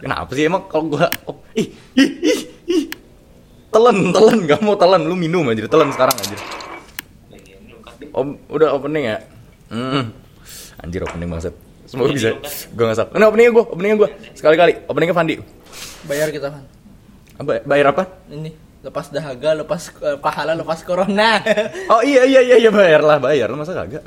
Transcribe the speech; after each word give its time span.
Kenapa 0.00 0.30
sih 0.32 0.44
emang 0.48 0.66
kalau 0.66 0.84
gua 0.92 1.06
oh, 1.28 1.38
ih, 1.56 1.68
ih, 1.96 2.10
ih, 2.22 2.40
ih. 2.68 2.82
Telen, 3.72 4.10
telen, 4.14 4.38
gak 4.48 4.60
mau 4.64 4.72
telen, 4.78 5.04
lu 5.04 5.12
minum 5.12 5.44
aja, 5.52 5.68
telen 5.68 5.92
sekarang 5.92 6.16
aja. 6.16 6.36
Om, 8.16 8.28
udah 8.48 8.72
opening 8.72 9.04
ya? 9.12 9.18
Hmm. 9.68 10.12
Anjir 10.80 11.04
opening 11.04 11.28
banget. 11.28 11.52
Semoga 11.84 12.10
bisa. 12.16 12.34
Gua 12.72 12.90
nggak 12.90 12.96
salah. 12.96 13.10
Ini 13.12 13.24
openingnya 13.28 13.52
gua, 13.52 13.64
openingnya 13.68 13.96
gua. 14.00 14.08
Sekali-kali. 14.32 14.72
Openingnya 14.88 15.16
Fandi. 15.16 15.34
Bayar 16.08 16.28
kita 16.32 16.48
kan. 16.50 16.64
Apa, 17.36 17.62
bayar 17.68 17.92
apa? 17.92 18.08
Ini 18.32 18.50
lepas 18.80 19.10
dahaga, 19.12 19.50
lepas 19.60 19.92
eh, 20.00 20.16
pahala, 20.16 20.56
lepas 20.56 20.80
corona. 20.86 21.42
Oh 21.92 22.00
iya 22.00 22.24
iya 22.24 22.40
iya 22.40 22.56
iya 22.56 22.70
bayar 22.72 23.02
lah 23.04 23.18
bayar 23.20 23.50
masa 23.52 23.74
kagak 23.74 24.06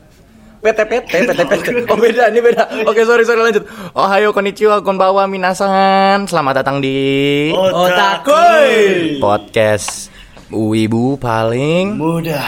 PT-PT, 0.59 1.11
PT-PT. 1.23 1.67
Oh 1.87 1.95
beda, 1.95 2.27
ini 2.27 2.43
beda. 2.43 2.67
Oke, 2.83 3.07
sorry 3.07 3.23
sorry 3.23 3.39
lanjut. 3.39 3.63
Oh, 3.95 4.03
hayo 4.05 4.35
konnichiwa, 4.35 4.83
konbawa, 4.83 5.23
minasan. 5.23 6.27
Selamat 6.27 6.59
datang 6.59 6.83
di 6.83 7.47
Otakoi. 7.55 9.23
podcast 9.23 10.11
Wibu 10.51 11.15
paling 11.15 11.95
Mudah. 11.95 12.43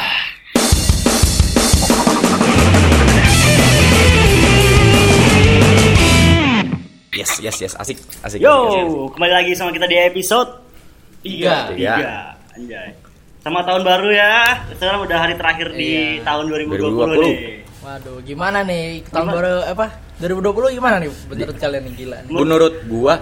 Yes, 7.12 7.37
yes, 7.37 7.59
yes, 7.59 7.73
asik, 7.75 7.99
asik. 8.23 8.39
Yo, 8.39 8.49
asik, 8.49 8.71
asik. 8.71 9.09
kembali 9.13 9.34
lagi 9.35 9.51
sama 9.53 9.70
kita 9.70 9.85
di 9.85 9.98
episode 9.99 10.49
Tiga. 11.21 11.70
Tiga. 11.70 11.93
Tiga. 11.99 12.13
Anjay. 12.57 12.89
Sama 13.43 13.62
tahun 13.62 13.81
baru 13.84 14.09
ya. 14.09 14.57
Sekarang 14.73 15.05
udah 15.05 15.17
hari 15.20 15.35
terakhir 15.37 15.70
di 15.71 16.17
Iya. 16.17 16.25
tahun 16.25 16.43
2020, 16.49 16.81
2020. 16.81 17.21
nih. 17.21 17.37
Waduh, 17.81 18.21
gimana 18.21 18.62
nih 18.62 19.02
tahun 19.09 19.27
baru 19.34 19.53
apa? 19.66 19.85
2020 20.21 20.77
gimana 20.77 21.02
nih 21.02 21.09
menurut 21.09 21.58
kalian 21.58 21.81
nih 21.90 21.94
gila 21.98 22.17
nih? 22.21 22.30
Menurut 22.30 22.76
gua 22.85 23.16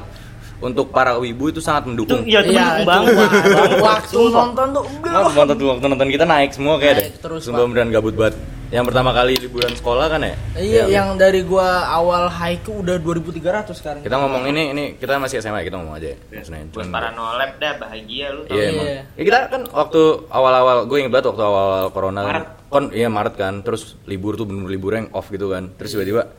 untuk 0.60 0.92
para 0.92 1.16
wibu 1.16 1.48
itu 1.48 1.64
sangat 1.64 1.88
mendukung. 1.88 2.28
iya 2.28 2.44
itu 2.44 2.52
mendukung 2.52 2.76
itu 2.76 2.88
banget. 2.92 3.80
waktu 3.80 4.20
nonton 4.28 4.68
tuh 4.76 4.84
Nah, 5.08 5.32
nonton 5.32 5.56
waktu 5.64 5.86
nonton 5.88 6.10
kita 6.12 6.26
naik 6.28 6.52
semua 6.52 6.76
kayak 6.76 6.96
deh. 7.00 7.08
Terus, 7.24 7.48
Sumpah 7.48 7.64
beneran 7.64 7.96
gabut 7.96 8.12
banget. 8.20 8.36
Yang 8.70 8.86
pertama 8.86 9.10
kali 9.10 9.34
liburan 9.36 9.74
sekolah 9.74 10.06
kan 10.08 10.22
ya? 10.22 10.36
Iya, 10.54 10.84
yang 10.88 11.18
dari 11.18 11.42
gua 11.42 11.90
awal 11.90 12.30
haiku 12.30 12.80
udah 12.80 13.02
2300 13.02 13.74
sekarang. 13.74 14.02
Kita 14.02 14.14
ngomong 14.16 14.46
ini 14.46 14.64
ini 14.70 14.84
kita 14.94 15.18
masih 15.18 15.42
SMA 15.42 15.66
kita 15.66 15.74
ngomong 15.76 15.98
aja. 15.98 16.14
ya. 16.14 16.18
Senin. 16.40 16.70
Buat 16.70 16.86
Cuman- 16.86 16.94
para 16.94 17.10
nolep 17.10 17.58
dah 17.58 17.74
bahagia 17.76 18.30
lu 18.30 18.46
Iya 18.46 18.54
Iya. 18.54 18.70
emang. 18.70 18.86
Ya, 18.86 19.02
kita 19.20 19.38
kan 19.50 19.62
waktu 19.68 20.02
awal-awal 20.30 20.86
gue 20.86 20.98
inget 20.98 21.10
banget 21.10 21.28
waktu 21.34 21.44
awal 21.44 21.68
corona 21.90 22.22
kan. 22.22 22.30
Maret. 22.30 22.48
Kon 22.70 22.86
iya 22.92 23.10
Maret 23.10 23.36
kan. 23.36 23.54
Terus 23.62 23.98
libur 24.06 24.38
tuh 24.38 24.46
bener 24.46 24.70
libur 24.70 24.94
yang 24.94 25.10
off 25.12 25.28
gitu 25.28 25.50
kan. 25.50 25.74
Terus 25.74 25.90
tiba-tiba 25.92 26.30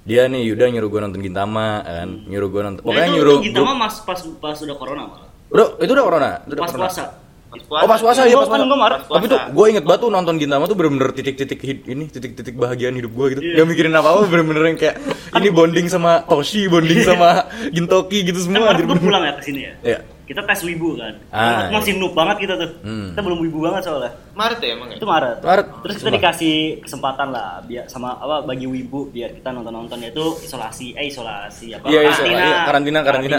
dia 0.00 0.22
nih 0.24 0.46
Yuda 0.46 0.70
nyuruh 0.70 0.88
gue 0.88 1.00
nonton 1.02 1.20
Gintama 1.20 1.82
kan. 1.82 2.08
Nyuruh 2.24 2.48
gue 2.48 2.62
nonton. 2.62 2.80
Nah, 2.80 2.86
Pokoknya 2.86 3.02
itu, 3.04 3.16
nyuruh. 3.18 3.36
itu 3.36 3.46
kita 3.50 3.60
mah 3.60 3.76
mas 3.76 3.98
pas 4.00 4.20
pas 4.38 4.54
udah 4.56 4.76
corona 4.78 5.02
malah. 5.04 5.28
Bro, 5.50 5.66
itu 5.76 5.90
udah 5.90 6.04
corona. 6.06 6.30
Itu 6.40 6.54
udah 6.54 6.62
Pas 6.62 6.70
corona. 6.70 6.86
puasa. 6.86 7.04
Pas 7.50 7.82
Oh 7.82 7.88
pas 7.90 7.98
puasa 7.98 8.30
ya 8.30 8.38
pas 8.38 8.46
kan 8.46 8.62
puasa. 8.62 9.10
Tapi 9.10 9.26
tuh 9.26 9.38
gue 9.50 9.64
inget 9.74 9.82
banget 9.82 10.00
tuh 10.06 10.10
nonton 10.14 10.34
Gintama 10.38 10.64
tuh 10.70 10.78
bener-bener 10.78 11.10
titik-titik 11.10 11.58
ini 11.66 12.06
titik-titik 12.06 12.54
bahagiaan 12.54 12.94
hidup 12.94 13.10
gue 13.10 13.26
gitu. 13.34 13.40
Iya. 13.42 13.62
Gak 13.62 13.66
mikirin 13.66 13.94
apa-apa 13.98 14.30
bener-bener 14.30 14.62
yang 14.70 14.78
kayak 14.78 14.96
ini 15.34 15.48
bonding 15.50 15.86
sama 15.90 16.22
Toshi, 16.30 16.70
bonding 16.70 17.02
sama 17.02 17.50
Gintoki 17.74 18.22
gitu 18.22 18.38
Kan 18.38 18.46
semua. 18.46 18.70
Anjir, 18.70 18.86
gua 18.86 18.94
bener-bener. 18.94 19.02
pulang 19.02 19.22
ya 19.26 19.32
ke 19.34 19.42
sini 19.42 19.60
ya. 19.66 19.72
Iya. 19.82 19.98
Kita 20.30 20.46
tes 20.46 20.62
wibu 20.62 20.94
kan. 20.94 21.10
Ah, 21.28 21.66
Kita 21.66 21.74
masih 21.74 21.98
noob 21.98 22.14
banget 22.14 22.36
kita 22.40 22.54
tuh. 22.54 22.70
Hmm. 22.80 23.10
Kita 23.10 23.20
belum 23.20 23.38
wibu 23.42 23.58
banget 23.60 23.82
soalnya. 23.82 24.14
Maret 24.30 24.58
ya 24.62 24.68
emang 24.72 24.88
ya? 24.88 24.96
Itu 24.96 25.02
Maret. 25.04 25.42
Maret. 25.42 25.66
Terus 25.82 25.94
kita 25.96 26.06
Sumpah. 26.06 26.18
dikasih 26.22 26.56
kesempatan 26.80 27.28
lah 27.28 27.48
biar 27.60 27.84
sama 27.84 28.14
apa 28.14 28.36
bagi 28.40 28.62
wibu 28.64 29.10
biar 29.10 29.34
kita 29.34 29.50
nonton-nonton 29.50 29.98
itu 30.00 30.24
isolasi 30.40 30.94
eh 30.94 31.10
isolasi 31.10 31.74
apa 31.74 31.90
Iya, 31.90 32.00
isolasi. 32.06 32.30
Iya, 32.32 32.58
karantina, 32.62 32.98
karantina. 33.02 33.36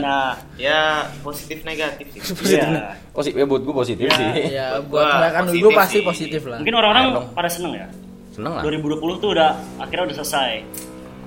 Ya 0.59 0.81
positif 1.21 1.63
negatif 1.63 2.11
sih. 2.11 2.19
Positif. 2.35 2.59
Iya. 2.59 2.91
Positif 3.09 3.37
ya 3.37 3.45
buat 3.47 3.61
gue 3.63 3.71
positif 3.73 4.05
Iya. 4.05 4.17
sih. 4.17 4.29
Ya, 4.51 4.67
Gua 4.83 4.99
buat 4.99 5.31
kan 5.31 5.43
positif 5.47 5.63
ibu 5.63 5.69
pasti 5.71 5.95
sih. 5.95 6.03
positif 6.03 6.41
lah. 6.43 6.57
Mungkin 6.59 6.75
orang-orang 6.75 7.03
Iya 7.07 7.21
pada 7.31 7.47
seneng 7.47 7.73
ya. 7.73 7.87
Seneng 8.31 8.51
lah. 8.51 8.63
2020 8.63 8.99
tuh 9.17 9.29
udah 9.31 9.51
akhirnya 9.79 10.03
udah 10.05 10.17
selesai. 10.19 10.51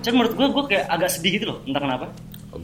Cuman 0.02 0.14
menurut 0.14 0.32
gua 0.34 0.46
gua 0.50 0.64
kayak 0.66 0.84
agak 0.86 1.08
sedih 1.08 1.32
gitu 1.34 1.44
loh, 1.48 1.58
entah 1.64 1.80
kenapa. 1.80 2.06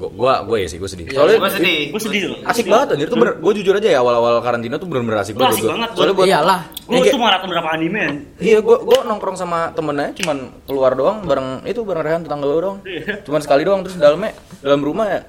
Gua 0.00 0.08
gua, 0.10 0.34
gua 0.42 0.56
ya 0.56 0.64
sih 0.64 0.80
gua 0.80 0.88
sedih. 0.88 1.04
Iya, 1.06 1.14
Soalnya 1.14 1.36
Gua 1.36 1.50
sedih. 1.52 1.80
Gua 1.92 2.00
sedih 2.00 2.22
loh. 2.24 2.38
asik 2.42 2.66
banget 2.66 2.86
anjir 2.90 3.06
tuh 3.06 3.18
bener. 3.20 3.34
Gua 3.36 3.52
jujur 3.52 3.74
aja 3.76 3.88
ya 3.90 3.98
awal-awal 4.00 4.40
karantina 4.40 4.74
tuh 4.74 4.88
bener-bener 4.88 5.20
asik 5.20 5.36
banget. 5.36 5.52
asik 5.54 5.68
banget, 5.68 5.88
Soalnya 5.92 6.14
gua- 6.16 6.26
Iyalah. 6.26 6.60
Gua 6.80 6.96
kayak- 6.96 7.12
tuh 7.12 7.20
maraton 7.20 7.48
berapa 7.48 7.68
anime. 7.70 8.04
Iya, 8.40 8.58
gua 8.58 8.76
gua 8.80 8.98
nongkrong 9.04 9.36
sama 9.36 9.58
temennya 9.70 10.16
cuman 10.16 10.36
keluar 10.64 10.92
doang 10.94 11.20
bareng 11.22 11.48
itu 11.62 11.80
bareng 11.80 12.00
Rehan 12.02 12.20
tetangga 12.24 12.46
gua 12.46 12.58
doang. 12.58 12.78
Iya. 12.82 13.20
Cuman 13.22 13.40
sekali 13.40 13.62
doang 13.62 13.84
terus 13.84 13.94
dalamnya 13.94 14.32
dalam 14.58 14.80
rumah 14.80 15.06
ya 15.06 15.20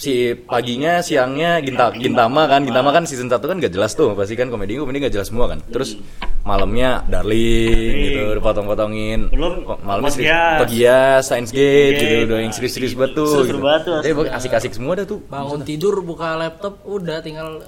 si 0.00 0.14
paginya 0.32 0.98
siangnya 0.98 1.60
ginta 1.60 1.92
gintama 1.92 2.48
kan 2.48 2.64
gintama 2.64 2.88
kan 2.88 3.04
season 3.04 3.28
1 3.28 3.36
kan 3.36 3.56
gak 3.58 3.68
jelas 3.68 3.92
tuh 3.92 4.16
pasti 4.16 4.32
kan 4.32 4.48
komedi 4.48 4.74
komedi 4.74 4.96
gak 4.98 5.12
jelas 5.12 5.28
semua 5.28 5.44
kan 5.46 5.60
terus 5.62 6.00
malamnya 6.40 7.04
darling 7.04 7.76
gitu 8.00 8.32
dipotong-potongin 8.32 9.28
malamnya 9.78 10.08
serius 10.08 10.56
Togias 10.58 11.22
Science 11.22 11.52
Gate 11.52 12.00
gitu 12.00 12.14
udah 12.24 12.38
yang 12.40 12.48
serius-serius 12.50 12.92
gitu. 12.92 12.98
banget 12.98 13.12
tuh 13.14 13.28
Seru-seru 13.44 13.58
gitu. 13.60 14.08
pokoknya 14.16 14.32
asik-asik 14.34 14.72
semua 14.72 14.92
dah 14.94 15.04
tuh 15.04 15.20
Bangun 15.22 15.60
tidur 15.62 16.00
buka 16.00 16.32
laptop 16.34 16.80
udah 16.82 17.20
tinggal 17.20 17.60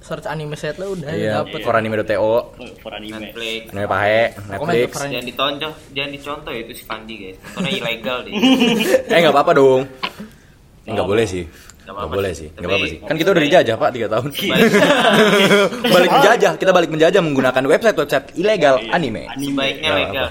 search 0.00 0.24
anime 0.24 0.52
set 0.52 0.76
lo 0.76 0.92
udah 0.92 1.08
Iya, 1.10 1.32
dapet. 1.42 1.60
koranime.to, 1.60 2.12
Oh, 2.14 2.52
For 2.78 2.92
anime. 2.92 3.24
Netflix. 3.24 3.72
anime 3.72 3.88
pahe, 3.88 4.20
Netflix. 4.46 4.88
Jangan 5.00 5.24
ditonjol, 5.24 5.72
jangan 5.90 6.10
dicontoh 6.12 6.52
itu 6.52 6.72
si 6.72 6.84
Pandi 6.84 7.14
guys. 7.18 7.36
Nontonnya 7.40 7.72
ilegal 7.80 8.18
deh. 8.20 8.32
Eh 9.02 9.18
nggak 9.18 9.32
apa-apa 9.32 9.52
dong. 9.54 9.82
Eh, 10.84 10.92
nggak 10.92 11.08
boleh 11.08 11.24
sih. 11.24 11.48
Nggak 11.84 11.92
Nggak 11.92 12.00
apa-apa 12.00 12.16
boleh 12.16 12.32
sih. 12.32 12.48
Tapi- 12.48 12.64
apa-apa 12.64 12.86
sih. 12.86 12.98
Kan 12.98 13.14
kita 13.14 13.28
udah 13.30 13.42
dijajah 13.42 13.74
pak 13.76 13.90
3 13.90 14.08
tahun. 14.08 14.28
Balik- 14.32 14.72
balik 15.94 16.10
menjajah. 16.10 16.52
Kita 16.56 16.70
balik 16.72 16.90
menjajah 16.90 17.20
menggunakan 17.20 17.62
website-website 17.66 18.26
ilegal 18.34 18.74
Iya. 18.78 18.90
anime. 18.90 19.22
Sebaiknya 19.34 19.90
legal. 19.94 20.26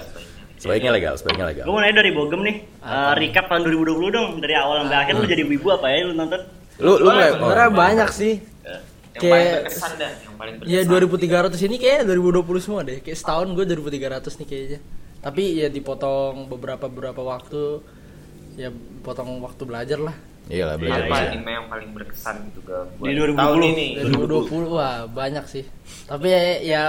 Sebaiknya 0.56 0.92
legal, 0.92 1.13
sebaiknya 1.13 1.46
legal. 1.46 1.63
Gue 1.63 1.74
mau 1.74 1.81
nanya 1.81 1.96
dari 2.00 2.12
Bogem 2.12 2.42
nih, 2.42 2.56
eh, 2.80 3.13
recap 3.18 3.46
tahun 3.46 3.62
2020 3.63 4.09
dong 4.09 4.40
dari 4.40 4.56
awal 4.56 4.81
sampai 4.81 4.97
akhir 4.97 5.13
lu 5.13 5.25
jadi 5.25 5.44
wibu 5.44 5.68
apa 5.69 5.88
ya 5.88 5.97
lu 6.03 6.13
nonton? 6.16 6.40
Lu 6.80 6.96
lu 6.96 7.03
Boleh, 7.03 7.13
nggak? 7.13 7.30
Sebenarnya 7.36 7.69
banyak 7.69 8.09
sih. 8.09 8.34
Yang 9.13 9.22
paling 9.22 9.22
Kayak- 9.22 9.53
berkesan 9.62 9.92
dah, 9.94 10.12
yang 10.18 10.34
paling 10.34 10.53
berkesan. 10.58 10.74
Ya 10.74 10.81
2300 10.90 11.59
ini 11.62 11.75
kayak 11.78 12.02
2020 12.03 12.58
semua 12.58 12.81
deh. 12.81 12.97
Kayak 12.97 13.18
setahun 13.19 13.47
gue 13.52 13.66
2300 13.68 14.34
nih 14.34 14.47
kayaknya. 14.47 14.80
Tapi 15.22 15.44
ya 15.53 15.68
dipotong 15.69 16.50
beberapa 16.50 16.86
beberapa 16.88 17.22
waktu 17.22 17.62
ya 18.56 18.74
potong 19.00 19.38
waktu 19.40 19.63
belajar 19.63 20.00
lah. 20.02 20.16
Iya 20.52 20.64
lah 20.68 20.76
belajar. 20.76 21.08
Apa 21.08 21.18
anime 21.31 21.52
yang 21.56 21.68
paling 21.72 21.90
berkesan 21.96 22.36
gitu 22.52 22.59
ke 22.68 22.76
buat 23.00 23.08
Di 23.08 23.16
2020. 23.16 23.40
tahun 23.40 23.59
ini? 23.64 23.88
2020 24.12 24.76
wah 24.76 24.96
banyak 25.08 25.46
sih. 25.48 25.64
Tapi 26.04 26.28
ya, 26.28 26.42
ya 26.59 26.81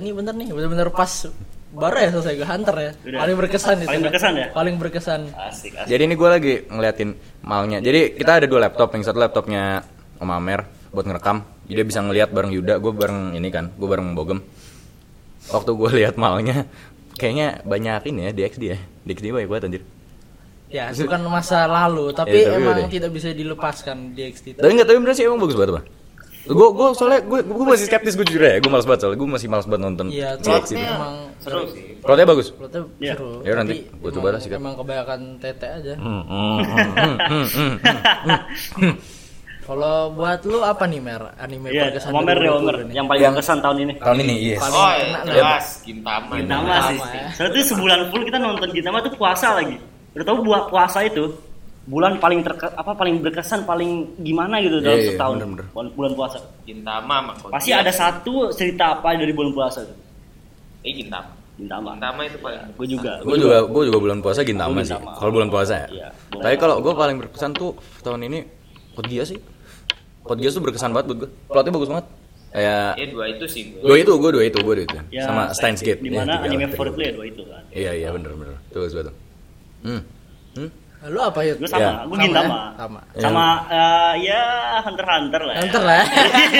ini 0.00 0.10
bener 0.16 0.32
nih 0.32 0.48
bener-bener 0.48 0.88
pas 0.88 1.28
baru 1.72 1.96
ya 1.96 2.08
selesai 2.12 2.34
gue 2.36 2.48
Hunter 2.48 2.76
ya. 2.76 2.92
Udah. 3.04 3.18
Paling 3.24 3.36
berkesan 3.36 3.76
itu. 3.84 3.88
Paling 3.88 4.04
berkesan 4.04 4.32
ya? 4.36 4.46
Paling 4.52 4.74
berkesan. 4.80 5.20
Asik, 5.32 5.72
asik. 5.76 5.88
Jadi 5.88 6.02
ini 6.08 6.14
gue 6.16 6.28
lagi 6.28 6.54
ngeliatin 6.68 7.10
malnya. 7.44 7.78
Jadi 7.84 8.16
kita 8.16 8.40
ada 8.40 8.46
dua 8.48 8.60
laptop. 8.68 8.88
Yang 8.96 9.12
satu 9.12 9.18
laptopnya 9.20 9.84
Om 10.20 10.30
Amer 10.32 10.64
buat 10.92 11.04
ngerekam. 11.04 11.44
Jadi 11.68 11.76
dia 11.76 11.86
bisa 11.88 12.00
ngeliat 12.04 12.28
bareng 12.32 12.52
Yuda. 12.52 12.80
Gue 12.80 12.92
bareng 12.96 13.36
ini 13.36 13.48
kan. 13.48 13.72
Gue 13.76 13.88
bareng 13.88 14.12
Bogem. 14.16 14.40
Waktu 15.52 15.70
gue 15.74 15.90
lihat 15.98 16.14
malnya, 16.16 16.70
kayaknya 17.18 17.60
banyak 17.66 18.08
ini 18.08 18.20
ya 18.28 18.32
DXD 18.32 18.62
ya. 18.62 18.78
DXD 19.04 19.26
banyak 19.34 19.48
banget 19.50 19.64
anjir. 19.68 19.82
Ya, 20.72 20.88
itu 20.88 21.04
kan 21.04 21.20
masa 21.22 21.64
lalu, 21.66 22.10
tapi 22.10 22.32
Ya, 22.38 22.48
tapi 22.48 22.58
emang 22.58 22.78
udah. 22.78 22.88
tidak 22.88 23.10
bisa 23.12 23.28
dilepaskan 23.30 23.96
DXT. 24.10 24.56
Tapi 24.56 24.72
enggak, 24.72 24.88
tapi 24.88 24.98
bener 24.98 25.12
sih 25.12 25.22
emang 25.22 25.38
bagus 25.38 25.52
banget 25.52 25.70
apa? 25.70 25.82
Gue 26.42 26.68
gue 26.70 26.86
soalnya 26.92 27.20
gue 27.20 27.38
gue 27.40 27.66
masih 27.68 27.86
skeptis 27.86 28.14
gue 28.14 28.24
jujur 28.24 28.42
ya. 28.42 28.58
Gue 28.58 28.66
malas 28.66 28.82
banget 28.82 29.00
soalnya 29.00 29.14
gue 29.14 29.28
masih 29.30 29.46
malas 29.46 29.62
banget 29.62 29.82
nonton 29.84 30.06
Iya, 30.08 30.34
plotnya 30.36 30.58
itu. 30.74 30.74
emang 30.90 31.14
Seru 31.38 31.60
sih. 31.68 31.82
Plotnya 31.98 32.26
bagus. 32.26 32.46
plotnya 32.50 32.80
Iya. 32.98 33.12
seru. 33.14 33.30
Ya, 33.42 33.52
nanti 33.54 33.74
gua 33.92 34.10
coba 34.10 34.18
emang- 34.18 34.32
lah 34.32 34.40
sikat. 34.40 34.56
Emang 34.58 34.74
kebanyakan 34.74 35.20
tete 35.38 35.66
aja. 35.68 35.94
Hmm, 35.94 36.22
hmm, 36.24 36.58
hmm. 37.46 38.94
Kalau 39.62 40.10
buat 40.10 40.42
lu 40.42 40.58
apa 40.60 40.84
nih 40.84 40.98
Mer? 40.98 41.22
Anime 41.38 41.70
Iya, 41.70 41.86
berkesan 41.88 42.10
Wamer 42.10 42.34
ya 42.34 42.50
2020 42.50 42.58
Wamer. 42.58 42.74
nih? 42.82 42.92
Yang 42.92 43.06
paling 43.06 43.22
Yang- 43.22 43.32
berkesan 43.32 43.58
tahun 43.62 43.76
ini. 43.78 43.92
Tahun 43.94 44.18
ini 44.18 44.34
yes. 44.42 44.58
Paling 44.58 44.74
Oh, 44.74 44.90
ya, 44.90 45.06
lah. 45.06 45.22
jelas 45.24 45.66
Gintama. 45.80 46.32
Gintama 46.34 46.74
sih. 46.82 46.98
ya. 46.98 47.24
Soalnya 47.30 47.52
tuh 47.52 47.64
sebulan 47.68 47.98
full 48.10 48.22
kita 48.24 48.38
nonton 48.40 48.68
Gintama 48.72 48.96
tuh 48.98 49.12
puasa 49.14 49.48
lagi. 49.54 49.76
Udah 50.12 50.24
tahu 50.24 50.38
buat 50.42 50.68
puasa 50.68 51.02
itu 51.02 51.32
bulan 51.82 52.16
paling 52.16 52.40
terke, 52.40 52.68
apa 52.68 52.92
paling 52.92 53.18
berkesan 53.18 53.64
paling 53.64 54.14
gimana 54.16 54.60
gitu 54.60 54.78
dalam 54.78 54.94
Iya, 54.94 55.02
iya, 55.02 55.10
setahun 55.10 55.34
bener-bener. 55.36 55.66
bulan- 55.72 55.92
bulan 55.92 56.12
puasa. 56.14 56.38
Gintama 56.62 57.14
sama 57.18 57.32
Kodiak. 57.34 57.52
Pasti 57.52 57.70
ada 57.72 57.92
satu 57.92 58.32
cerita 58.50 58.84
apa 58.92 59.08
dari 59.12 59.32
bulan 59.32 59.50
puasa 59.50 59.82
tuh. 59.82 59.98
Eh 60.80 60.92
Gintama. 60.92 61.32
Gintama. 61.52 61.88
Gintama 61.94 62.20
itu 62.22 62.38
paling 62.38 62.60
Gue 62.72 62.86
juga. 62.88 63.12
Gue 63.20 63.36
juga 63.36 63.56
gue 63.64 63.82
juga 63.84 63.98
bulan 63.98 64.18
puasa 64.20 64.40
Gintama 64.42 64.72
Gua 64.72 64.82
sih. 64.82 64.94
Gintama. 64.94 65.10
Kalau 65.16 65.32
bulan 65.32 65.48
puasa 65.48 65.74
ya. 65.74 65.86
Iya. 65.88 66.08
Tapi 66.32 66.56
kalau 66.56 66.76
gue 66.78 66.92
paling 66.92 67.16
berkesan 67.18 67.50
tuh 67.52 67.70
tahun 68.00 68.20
ini 68.24 68.38
Code 68.92 69.08
Geass 69.08 69.28
sih. 69.28 69.40
Code 70.22 70.38
Geass 70.38 70.54
tuh 70.54 70.62
berkesan 70.62 70.90
banget 70.90 71.06
buat 71.08 71.18
gue. 71.18 71.30
Plotnya 71.46 71.72
bagus 71.72 71.90
banget. 71.90 72.06
Kayak 72.52 72.88
Ya 72.94 73.06
dua 73.08 73.24
itu 73.26 73.44
sih 73.48 73.62
gue. 73.72 73.80
dua 73.80 73.96
itu, 73.96 74.12
gue 74.12 74.30
dua 74.30 74.44
itu, 74.44 74.58
gue 74.60 74.74
dua 74.76 74.84
itu. 74.84 74.96
Ya, 75.08 75.24
Sama 75.24 75.42
Steins 75.50 75.80
Gate. 75.80 75.98
Di 75.98 76.06
Ya, 76.06 76.20
mana 76.20 76.36
tiga 76.36 76.46
anime 76.46 76.66
favorit 76.68 76.92
lu 76.92 77.02
ya 77.02 77.12
dua 77.12 77.24
itu 77.26 77.42
kan. 77.42 77.62
Iya 77.72 77.92
iya 77.96 78.08
bener 78.12 78.30
bener. 78.34 78.56
Itu 78.68 78.76
bagus 78.78 78.94
banget. 78.94 79.14
Hmm. 79.82 80.02
Hmm. 80.54 80.70
Lu 81.04 81.18
apa 81.18 81.42
ya? 81.42 81.54
Gue 81.54 81.66
sama, 81.66 81.82
Ya. 81.82 81.92
gue 82.04 82.16
Gintama. 82.16 82.46
ya? 82.46 82.62
Sama. 82.78 83.00
Sama 83.16 83.46
eh, 83.68 84.12
ya 84.22 84.40
Hunter 84.80 85.02
Hunter 85.04 85.40
lah. 85.42 85.52
ya. 85.52 85.60
Hunter 85.60 85.82
lah. 85.82 86.02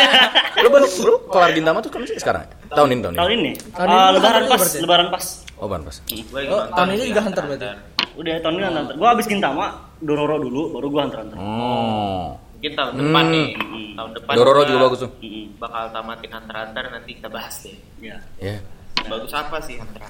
lu 0.62 0.68
baru 0.68 0.86
lu 0.86 1.14
kelar 1.28 1.50
Gintama 1.52 1.78
tuh 1.78 1.90
kan 1.90 2.00
sih 2.02 2.16
sekarang 2.16 2.42
tahun 2.68 2.88
ini 2.90 3.00
tahun 3.00 3.12
ini 3.12 3.18
Tahun 3.18 3.30
ini. 3.32 3.52
Tahun 3.70 3.88
ini 3.88 3.98
lebaran 4.12 4.18
Hunter 4.40 4.50
pas, 4.50 4.60
berarti? 4.60 4.78
lebaran 4.80 5.08
pas. 5.08 5.24
oh 5.54 5.66
ban 5.66 5.80
pas 5.80 5.96
lagi 5.96 6.46
Oh, 6.48 6.62
tahun 6.68 6.88
ini 6.92 7.04
juga 7.08 7.22
Hunter 7.22 7.44
berarti? 7.46 7.66
Udah 8.12 8.34
tahun 8.40 8.54
ini 8.56 8.64
Hunter. 8.68 8.94
Gue 8.94 9.08
abis 9.08 9.26
Gintama, 9.26 9.64
Dororo 9.96 10.36
dulu, 10.36 10.62
baru 10.74 10.86
gue 10.88 11.00
Hunter 11.00 11.18
Hunter. 11.20 11.36
oh 11.38 12.26
Mungkin 12.52 12.72
tahun 12.72 12.92
depan 12.96 13.24
Hmm. 13.24 13.32
nih. 13.32 13.48
Tahun 13.92 14.10
depan 14.12 14.32
Dororo 14.32 14.60
juga 14.62 14.78
bagus 14.84 14.98
tuh 15.00 15.10
Mm-mm. 15.18 15.44
Bakal 15.56 15.82
tamatin 15.90 16.30
Hunter 16.32 16.56
Hunter 16.56 16.84
nanti 16.90 17.10
kita 17.12 17.28
bahas 17.28 17.54
deh. 17.60 17.76
Iya. 18.00 18.16
ya 18.40 18.56
Bagus 19.04 19.32
apa 19.32 19.56
sih 19.58 19.76
Hunter 19.76 20.02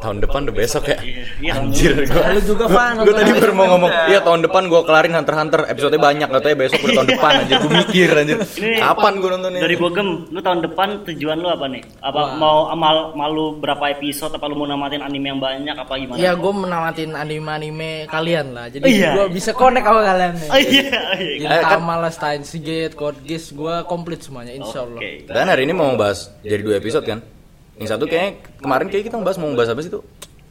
tahun 0.00 0.16
depan 0.18 0.48
udah 0.48 0.56
besok 0.56 0.84
ya 0.86 0.96
Iya, 0.96 1.24
iya, 1.38 1.52
anjir 1.54 1.92
gua 2.08 2.32
Lu 2.32 2.40
juga 2.40 2.64
fan. 2.66 2.96
gue 2.98 3.12
tadi 3.12 3.36
baru 3.36 3.52
mau 3.52 3.68
ngomong 3.68 3.92
iya 4.08 4.18
tahun 4.18 4.40
depan 4.42 4.62
gue 4.64 4.80
kelarin 4.82 5.12
Hunter 5.12 5.34
Hunter 5.34 5.60
episode 5.68 5.92
banyak 5.94 6.24
katanya 6.26 6.56
besok 6.56 6.78
udah 6.80 6.94
tahun 6.96 7.08
depan 7.10 7.32
anjir 7.36 7.56
gue 7.58 7.72
mikir 7.76 8.08
anjir 8.14 8.38
kapan 8.80 9.12
gue 9.14 9.28
nontonnya 9.28 9.60
Dari 9.60 9.76
Bogem, 9.76 10.08
lu 10.26 10.40
tahun 10.40 10.60
depan 10.62 10.88
tujuan 11.04 11.36
lu 11.36 11.48
apa 11.48 11.68
nih? 11.68 11.84
Apa 12.00 12.16
Wah. 12.16 12.32
mau 12.34 12.58
amal 12.68 13.12
malu 13.12 13.44
berapa 13.54 13.92
episode? 13.92 14.32
Apa 14.32 14.48
lu 14.48 14.56
mau 14.56 14.64
namatin 14.64 15.00
anime 15.00 15.26
yang 15.26 15.38
banyak? 15.38 15.76
Apa 15.76 15.92
gimana? 15.94 16.16
Iya, 16.16 16.32
gue 16.32 16.52
menamatin 16.54 17.10
anime-anime 17.12 17.90
kalian 18.06 18.46
lah. 18.50 18.66
Jadi 18.66 18.88
Iya. 18.88 19.10
gue 19.14 19.26
bisa 19.30 19.52
connect 19.52 19.84
sama 19.84 20.00
kalian 20.02 20.32
nih. 20.34 20.48
Oh 20.48 20.56
iya, 20.56 20.80
iya. 20.80 20.88
Eh, 21.20 21.36
kan- 21.36 21.76
Gintama 21.76 21.94
lah, 21.98 22.08
Steins 22.08 22.50
Gate, 22.56 22.94
Code 22.94 23.20
Geass, 23.20 23.52
gue 23.52 23.74
komplit 23.84 24.20
semuanya, 24.20 24.52
insya 24.54 24.80
Allah. 24.80 24.96
Oke. 24.96 25.28
dan 25.28 25.44
hari 25.46 25.62
ini 25.62 25.72
mau 25.72 25.92
bahas 25.92 26.32
jadi 26.40 26.62
dua 26.62 26.76
episode 26.78 27.04
kan 27.04 27.20
yang 27.80 27.88
satu 27.88 28.04
kayak 28.04 28.30
kemarin 28.58 28.86
kayak 28.86 29.04
kita 29.08 29.16
bahas 29.18 29.36
mau 29.36 29.48
bahas 29.50 29.68
apa 29.68 29.80
sih 29.80 29.88
tuh 29.88 30.04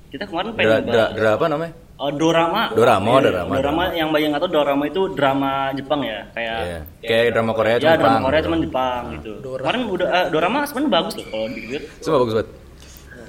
Kita 0.09 0.25
kemarin 0.25 0.49
dra, 0.49 0.57
pengen 0.57 0.69
dra, 0.83 0.89
bahas- 1.05 1.13
dra 1.13 1.29
apa 1.31 1.45
namanya 1.47 1.73
Oh, 1.99 2.07
dorama. 2.09 2.71
Dorama, 2.71 3.11
Iya, 3.11 3.19
dorama, 3.21 3.51
Dorama 3.51 3.83
dorama. 3.83 3.83
yang 3.93 4.09
banyak 4.09 4.31
atau 4.33 4.47
dorama 4.47 4.83
itu 4.85 5.01
drama 5.11 5.51
Jepang 5.73 5.99
ya, 6.01 6.19
kayak 6.31 6.59
Iya. 6.63 6.79
kayak 7.01 7.23
drama 7.29 7.51
Korea 7.51 7.71
ya 7.71 7.77
cuma 7.77 7.91
drama 7.91 7.99
Jepang, 7.99 8.23
Korea 8.23 8.31
gitu. 8.33 8.47
cuman 8.47 8.59
Jepang 8.61 9.01
gitu. 9.11 9.31
Dora. 9.39 9.61
Kemarin 9.61 9.81
udah 9.85 10.07
eh, 10.09 10.25
dorama 10.29 10.57
sebenarnya 10.63 10.91
bagus 10.93 11.13
loh 11.13 11.25
kalau 11.27 11.47
dilihat. 11.49 11.83
Semua 11.99 12.19
bagus 12.19 12.33
banget 12.33 12.49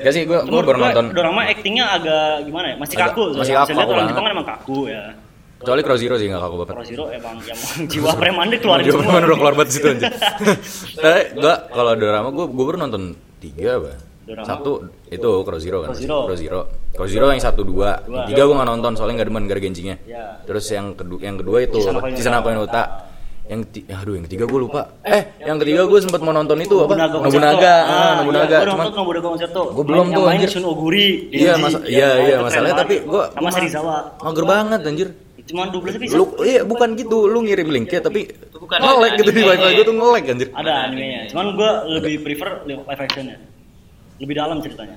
Gak 0.01 0.13
sih, 0.15 0.23
gue 0.25 0.39
baru 0.41 0.79
nonton 0.81 1.05
Dorama 1.13 1.41
actingnya 1.45 1.85
agak 1.91 2.25
gimana 2.41 2.67
ya? 2.69 2.77
Masih 2.79 2.95
Agak- 2.95 3.11
kaku. 3.11 3.25
masih 3.35 3.53
kaku, 3.53 3.69
lihat 3.69 3.77
kaku 3.77 3.91
orang. 3.93 4.07
Jepang 4.07 4.23
kan 4.23 4.33
emang 4.33 4.49
kaku 4.49 4.79
ya. 4.87 5.03
Kecuali 5.61 5.81
Crow 5.83 5.99
Zero 5.99 6.15
sih 6.17 6.27
gak 6.27 6.41
kaku 6.41 6.55
banget 6.57 6.69
Pro 6.71 6.85
Zero 6.87 7.05
emang 7.11 7.37
yang 7.43 7.59
jiwa 7.93 8.11
preman 8.15 8.47
dia 8.47 8.59
keluarin 8.59 8.83
Dia 8.83 8.95
semua. 8.95 9.13
bener 9.13 9.27
udah 9.27 9.37
keluar 9.37 9.55
banget 9.59 9.71
situ 9.75 9.87
aja 9.91 10.09
Tapi 11.05 11.21
gue 11.35 11.55
kalau 11.69 11.93
drama 11.93 12.29
gue 12.31 12.47
gue 12.49 12.65
baru 12.65 12.79
nonton 12.81 13.03
tiga 13.41 13.81
apa. 13.81 13.93
Satu 14.47 14.87
itu 15.11 15.31
Crow 15.43 15.59
Zero 15.59 15.83
kan 15.83 15.91
Crow 15.97 16.39
Zero. 16.39 16.61
Crow 16.95 17.09
Zero 17.11 17.27
yang 17.35 17.43
satu 17.43 17.67
dua. 17.67 17.99
Tiga 18.31 18.47
gue 18.47 18.55
gak 18.55 18.69
nonton 18.69 18.93
soalnya 18.95 19.25
gak 19.25 19.29
demen 19.33 19.45
gara 19.51 19.59
gencinya 19.59 19.97
Ya. 20.07 20.39
Terus 20.47 20.71
yang 20.71 20.95
kedua 20.95 21.19
yang 21.19 21.37
kedua 21.41 21.59
itu. 21.67 21.83
Koen 21.83 22.61
Uta 22.63 23.11
yang 23.51 23.67
aduh 23.67 24.15
yang 24.15 24.25
ketiga 24.31 24.47
gue 24.47 24.61
lupa 24.63 24.95
eh 25.03 25.35
yang 25.43 25.59
ketiga 25.59 25.83
gue 25.83 25.99
sempat 25.99 26.23
mau 26.23 26.31
nonton 26.31 26.55
itu 26.63 26.87
apa 26.87 26.95
Nobunaga 27.19 27.75
ah, 27.83 28.13
Nobunaga 28.23 28.57
Iya, 28.63 28.71
cuman 28.71 28.87
Nobunaga 28.95 29.27
Concerto. 29.27 29.63
Gua 29.75 29.85
belum 29.91 30.07
tuh, 30.15 30.25
anjir. 30.31 30.49
Shun 30.55 30.71
Oguri. 30.71 31.35
iya 31.35 31.59
iya 31.59 31.69
Ya, 31.91 32.09
iya 32.23 32.37
masalahnya 32.39 32.79
tapi 32.79 33.03
gue 33.03 33.25
mager 34.23 34.45
banget 34.47 34.81
anjir 34.87 35.09
Cuma 35.51 35.67
12 35.67 35.99
episode. 35.99 36.15
lu 36.15 36.25
iya 36.47 36.63
bukan 36.63 36.95
gitu 36.95 37.27
lu 37.27 37.43
ngirim 37.43 37.67
linknya 37.67 38.01
tapi 38.01 38.31
Itu 38.31 38.57
bukan 38.57 38.79
nge-lag 38.79 39.13
gitu 39.19 39.31
di 39.31 39.43
wifi 39.43 39.69
gue 39.75 39.85
tuh 39.85 39.95
nge-lag 39.95 40.25
anjir 40.25 40.49
Ada 40.55 40.73
animenya. 40.87 41.21
Cuman 41.29 41.47
gua 41.53 41.71
lebih 41.85 42.23
prefer 42.23 42.63
live 42.65 42.87
actionnya. 42.87 43.37
Lebih 44.17 44.35
dalam 44.37 44.63
ceritanya. 44.63 44.97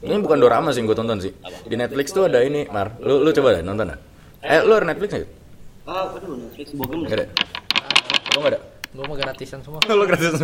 Ini 0.00 0.16
bukan 0.16 0.38
dorama 0.38 0.70
sih 0.70 0.80
yang 0.80 0.88
gue 0.88 0.96
tonton 0.96 1.18
sih. 1.18 1.32
Di 1.66 1.74
Netflix 1.74 2.14
tuh 2.14 2.24
ada 2.24 2.40
ini, 2.40 2.64
Mar. 2.70 2.96
Lu 3.02 3.20
lu 3.20 3.30
coba 3.30 3.58
deh 3.58 3.62
nonton 3.62 3.90
dah. 3.90 3.98
Eh, 4.40 4.62
lu 4.62 4.72
ada 4.72 4.86
Netflix 4.86 5.10
nggak? 5.12 5.28
Ah, 5.84 6.08
aduh, 6.08 6.38
Netflix 6.38 6.66
bogem. 6.72 7.04
Nggak 7.04 7.18
ada. 7.20 7.26
Lu 8.32 8.38
nggak 8.40 8.52
ada? 8.56 8.60
Gue 8.90 9.04
mau 9.04 9.14
gratisan 9.14 9.60
semua. 9.60 9.78
Lu 9.84 10.04
gratis. 10.04 10.40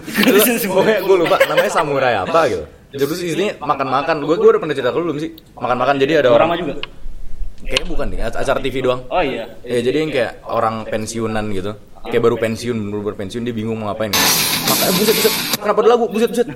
Pokoknya 0.69 0.99
gue 1.01 1.17
lupa 1.17 1.37
namanya 1.47 1.71
samurai 1.71 2.15
apa 2.19 2.41
gitu. 2.47 2.65
Terus 2.93 3.21
isinya 3.21 3.55
makan-makan. 3.65 4.17
Gue 4.23 4.37
gue 4.37 4.51
udah 4.51 4.61
pernah 4.61 4.75
cerita 4.77 4.91
ke 4.93 4.99
lu 4.99 5.05
belum 5.09 5.19
sih? 5.19 5.31
Makan-makan 5.57 5.95
jadi 5.99 6.13
ada 6.21 6.29
Dorama 6.31 6.53
orang. 6.53 6.59
juga. 6.61 6.75
Kayaknya 7.67 7.87
bukan 7.91 8.07
nih, 8.15 8.19
acara 8.31 8.59
TV 8.63 8.77
doang. 8.79 9.03
Oh 9.11 9.23
iya. 9.23 9.51
Ya 9.67 9.83
jadi 9.83 10.07
yang 10.07 10.11
kayak 10.15 10.33
orang 10.47 10.87
pensiunan 10.87 11.51
gitu. 11.51 11.75
Kayak 12.07 12.23
baru 12.23 12.37
pensiun, 12.39 12.77
baru 12.95 13.03
baru 13.03 13.17
pensiun 13.19 13.43
dia 13.43 13.55
bingung 13.55 13.83
mau 13.83 13.91
ngapain. 13.91 14.15
Makanya 14.15 14.93
buset 14.95 15.15
buset. 15.19 15.33
Kenapa 15.59 15.79
ada 15.83 15.89
lagu? 15.91 16.05
Buset 16.07 16.31
buset. 16.31 16.47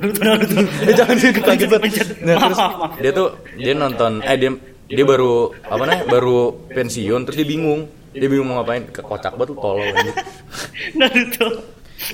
Eh, 0.87 0.95
jangan 0.95 1.15
dia 1.19 1.31
kaget 1.35 1.69
banget. 1.69 2.07
Nah, 2.23 2.35
terus 2.39 2.59
dia 3.03 3.11
tuh 3.11 3.29
dia 3.59 3.73
nonton 3.75 4.23
eh 4.23 4.37
dia 4.39 4.51
dia 4.87 5.05
baru 5.07 5.51
apa 5.67 5.83
namanya? 5.83 6.05
Baru 6.07 6.39
pensiun 6.71 7.27
terus 7.27 7.37
dia 7.43 7.49
bingung. 7.49 7.91
Dia 8.15 8.31
bingung 8.31 8.47
mau 8.47 8.63
ngapain. 8.63 8.87
Kekocak 8.95 9.35
banget 9.35 9.51
tuh 9.51 9.57
tolol 9.59 9.87
anjir. 9.91 10.15
Naruto. 10.99 11.47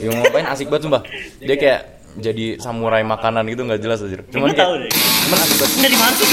Bingung 0.00 0.16
mau 0.16 0.24
ngapain 0.24 0.46
asik 0.48 0.72
banget 0.72 0.82
sumpah. 0.88 1.02
Dia 1.44 1.56
kayak 1.60 1.80
jadi 2.16 2.56
samurai 2.56 3.04
makanan 3.04 3.44
gitu 3.52 3.68
nggak 3.68 3.80
jelas 3.84 4.00
aja. 4.00 4.24
Cuman 4.32 4.56
tahu 4.56 4.56
kayak 4.56 4.88
deh. 4.88 4.92
cuman 5.28 5.38
asik 5.44 5.56
banget. 5.60 5.76
Dari 5.84 5.96
mana 6.00 6.14
sih? 6.16 6.28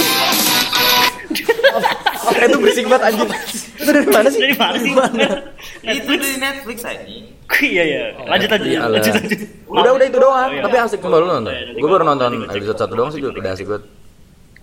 Oh, 2.24 2.31
itu 2.34 2.58
berisik 2.58 2.86
banget 2.88 3.04
anjir. 3.06 3.28
Itu 3.75 3.92
dari 3.92 4.08
mana 4.08 4.28
sih? 4.28 4.40
Dari 4.40 4.56
mana 4.56 4.78
sih? 4.80 4.92
Itu 5.84 6.12
dari 6.14 6.36
Netflix 6.38 6.78
aja. 6.84 7.04
Iya 7.54 7.84
iya. 7.84 8.02
Lanjut 8.24 8.50
lanjut. 8.50 8.68
Iya, 8.68 8.80
Lanjut 8.88 9.12
lah. 9.12 9.20
lanjut. 9.22 9.40
Udah 9.68 9.92
udah 9.92 10.06
itu 10.06 10.18
doang, 10.18 10.50
Oh, 10.50 10.56
iya. 10.56 10.62
tapi 10.64 10.75
asik 10.80 11.00
coba 11.00 11.16
lu 11.20 11.28
nonton. 11.28 11.52
Oh, 11.52 11.56
iya, 11.56 11.75
Gue 11.75 11.90
baru 11.90 12.04
nonton 12.04 12.31
episode 12.48 12.78
satu 12.78 12.94
doang 12.94 13.10
sih 13.12 13.20
juga 13.20 13.38
udah 13.38 13.52
asik 13.52 13.68
banget. 13.68 13.84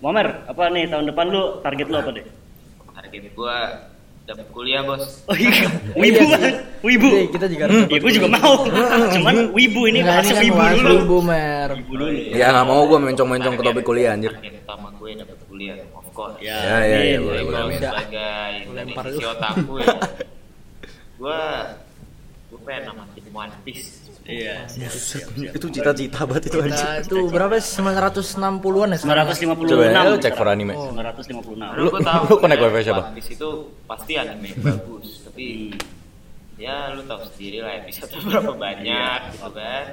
Mamer, 0.01 0.27
apa 0.45 0.63
nih 0.67 0.89
tahun 0.89 1.05
depan 1.07 1.25
lu 1.29 1.43
target 1.61 1.87
lu 1.87 1.97
apa 1.97 2.09
deh? 2.11 2.25
Target 2.91 3.23
gua 3.31 3.55
dapat 4.21 4.45
kuliah, 4.49 4.81
Bos. 4.81 5.21
Oh 5.25 5.35
iya, 5.35 5.67
wibu 5.93 6.21
Iya 6.21 6.25
kan? 6.31 6.53
Wibu. 6.81 7.07
Iya, 7.07 7.25
kita 7.29 7.45
juga 7.45 7.63
Ya 7.69 7.99
gue 7.99 8.11
juga 8.11 8.27
mau. 8.31 8.53
Cuman 9.11 9.35
wibu 9.51 9.81
ini 9.85 9.99
Enggak, 9.99 10.23
bahasa 10.23 10.33
kan 10.33 10.41
wibu 10.41 10.61
dulu. 10.73 10.93
Wibu, 10.97 11.17
mer. 11.21 11.69
Wibu 11.77 11.93
dulu. 11.95 12.05
Ya 12.31 12.45
nggak 12.49 12.65
mau 12.65 12.81
gue 12.85 12.97
mencong-mencong 12.99 13.53
ke 13.53 13.63
topik 13.63 13.83
kuliah 13.83 14.09
anjir. 14.11 14.31
Target 14.31 14.61
utama 14.61 14.87
gue 14.95 15.09
dapat 15.15 15.37
kuliah, 15.45 15.75
course. 16.21 16.37
Ya, 16.39 16.53
Ya, 16.53 16.77
ya, 16.77 16.77
ya, 16.85 16.99
iya, 17.01 17.17
boleh, 17.17 17.33
iya. 17.33 17.41
boleh, 17.41 17.41
Kalau 17.49 17.65
amin. 17.67 17.79
sebagai 17.81 18.51
Lempar 18.71 19.03
dari 19.03 19.11
sisi 19.11 19.19
dulu. 19.19 19.33
otakku 19.33 19.73
ya. 19.75 19.87
Gua 21.17 21.39
gua 22.47 22.59
pengen 22.61 22.83
One 23.31 23.55
Piece. 23.61 23.89
Iya, 24.21 24.69
siap. 24.69 25.33
Itu 25.33 25.67
cita-cita 25.67 26.23
banget 26.23 26.43
itu 26.47 26.61
anjir. 26.61 26.85
Itu 27.01 27.17
berapa 27.27 27.57
sih? 27.57 27.81
960-an 27.81 28.93
ya? 28.93 28.97
sekarang? 28.97 29.25
956. 29.27 29.65
Coba 29.65 29.83
ya, 29.83 30.01
lu 30.05 30.17
cek 30.17 30.33
for 30.35 30.47
anime. 30.47 30.73
Oh. 30.73 30.93
956. 30.93 31.57
Lalu 31.57 31.81
Lu- 31.81 31.97
lu 32.29 32.35
connect 32.37 32.61
ya, 32.61 32.65
wifi 32.67 32.81
siapa? 32.85 33.01
One 33.03 33.15
Piece 33.17 33.31
itu 33.33 33.49
pasti 33.83 34.13
anime 34.15 34.45
yang 34.47 34.61
bagus, 34.61 35.25
tapi 35.25 35.73
ya 36.55 36.93
lu 36.93 37.01
tahu 37.03 37.21
sendiri 37.27 37.57
lah 37.59 37.73
episode 37.81 38.13
berapa 38.29 38.53
banyak 38.53 39.19
gitu 39.33 39.49
kan. 39.51 39.85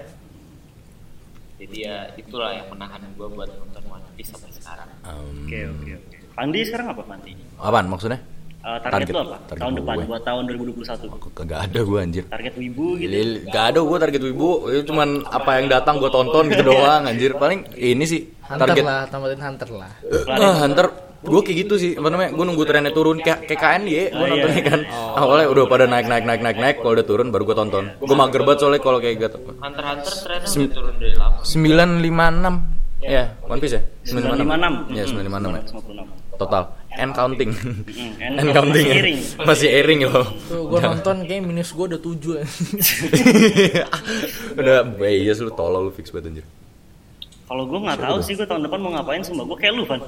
Jadi 1.58 1.76
ya 1.80 1.97
itulah 2.14 2.50
yang 2.52 2.68
menahan 2.68 3.00
gua 3.16 3.26
buat 3.28 3.49
nonton 3.50 3.82
One 3.88 4.04
Piece 4.12 4.30
sampai 4.30 4.52
sekarang. 4.52 4.88
Oke, 5.02 5.58
oke, 5.66 5.90
oke. 5.97 6.17
Pandi 6.38 6.59
sekarang 6.62 6.87
apa 6.88 7.02
Pandi? 7.02 7.33
Apaan 7.59 7.87
maksudnya? 7.90 8.23
Eh, 8.59 8.78
target, 8.80 9.11
Target- 9.11 9.14
lo 9.16 9.23
apa? 9.25 9.37
target 9.40 9.59
tahun 9.59 9.73
gue. 9.73 9.80
depan 9.80 9.97
buat 10.04 10.23
tahun 10.23 10.42
2021. 10.47 11.33
Kagak 11.33 11.59
ada 11.64 11.80
gue 11.80 11.99
anjir. 11.99 12.25
Target 12.28 12.54
wibu 12.54 12.87
gitu. 12.95 13.09
Lil, 13.09 13.30
gak 13.49 13.64
ada 13.68 13.80
gue 13.80 13.99
target 13.99 14.23
wibu, 14.23 14.49
itu 14.68 14.83
cuman 14.85 15.09
apa 15.25 15.50
yang 15.57 15.66
datang 15.66 15.95
gue 15.97 16.07
tonton 16.09 16.45
gitu 16.47 16.62
doang 16.71 17.02
anjir. 17.04 17.35
Paling 17.35 17.66
ini 17.75 18.04
sih 18.04 18.21
Hunter 18.45 18.66
target 18.68 18.85
lah, 18.85 19.02
tambahin 19.07 19.40
Hunter 19.40 19.68
lah. 19.73 19.90
Ah, 20.28 20.54
Hunter 20.61 20.87
gue 21.18 21.40
kayak 21.40 21.59
gitu 21.61 21.75
sih 21.76 21.90
apa 21.95 22.09
namanya 22.09 22.30
gue 22.30 22.45
nunggu 22.45 22.62
trennya 22.62 22.92
turun 22.92 23.18
kayak 23.18 23.42
kayak 23.45 23.59
KN 23.59 23.83
ya 23.85 24.02
gue 24.07 24.14
Oh, 24.14 24.23
iya. 24.23 24.30
nontonnya 24.30 24.62
kan 24.64 24.80
awalnya 25.18 25.47
udah 25.49 25.64
pada 25.66 25.85
naik 25.85 26.07
naik 26.07 26.23
naik 26.23 26.40
naik 26.40 26.57
naik 26.57 26.76
kalau 26.78 26.95
udah 26.95 27.02
turun 27.04 27.28
baru 27.28 27.42
gue 27.45 27.57
tonton 27.57 27.85
gue 27.90 28.16
mager 28.16 28.40
banget 28.40 28.59
soalnya 28.61 28.78
kalau 28.78 28.99
kayak 28.99 29.18
gitu 29.18 29.38
Hunter 29.52 29.83
Hunter 29.85 30.14
trennya 30.14 30.47
turun 30.71 30.95
dari 30.95 31.14
lama. 31.16 31.42
sembilan 31.42 31.88
lima 31.99 32.25
enam 32.30 32.54
ya 33.00 33.35
One 33.42 33.59
Piece 33.59 33.75
ya 33.75 33.83
956. 34.04 34.95
ya 34.95 35.02
sembilan 35.02 35.25
lima 35.26 35.37
enam 35.37 35.50
ya 35.50 35.62
956. 35.66 36.27
Total 36.38 36.64
and 36.95 37.11
counting 37.12 37.50
and 38.23 38.38
and 38.40 38.49
counting 38.54 38.87
masih 38.87 38.88
ya. 38.88 38.97
airing. 39.02 39.18
masih 39.45 39.68
airing 39.68 40.00
loh 40.07 40.26
Tuh, 40.47 40.62
gue 40.71 40.80
nonton 40.80 41.16
kayak 41.26 41.42
minus 41.45 41.75
gue 41.75 41.85
udah 41.85 42.00
7 42.00 42.14
udah 44.59 44.78
bias 44.97 45.38
lu 45.42 45.50
tolol 45.52 45.90
lu 45.90 45.92
fix 45.92 46.14
banget 46.14 46.30
anjir 46.33 46.47
Kalau 47.49 47.64
gue 47.64 47.80
nggak 47.80 48.04
tahu 48.04 48.21
sih 48.21 48.37
gue 48.37 48.45
tahun 48.45 48.68
depan 48.68 48.76
mau 48.76 48.92
ngapain 48.92 49.25
sumpah. 49.25 49.49
Gue 49.49 49.57
kayak 49.57 49.73
lu 49.73 49.88
Van. 49.88 50.04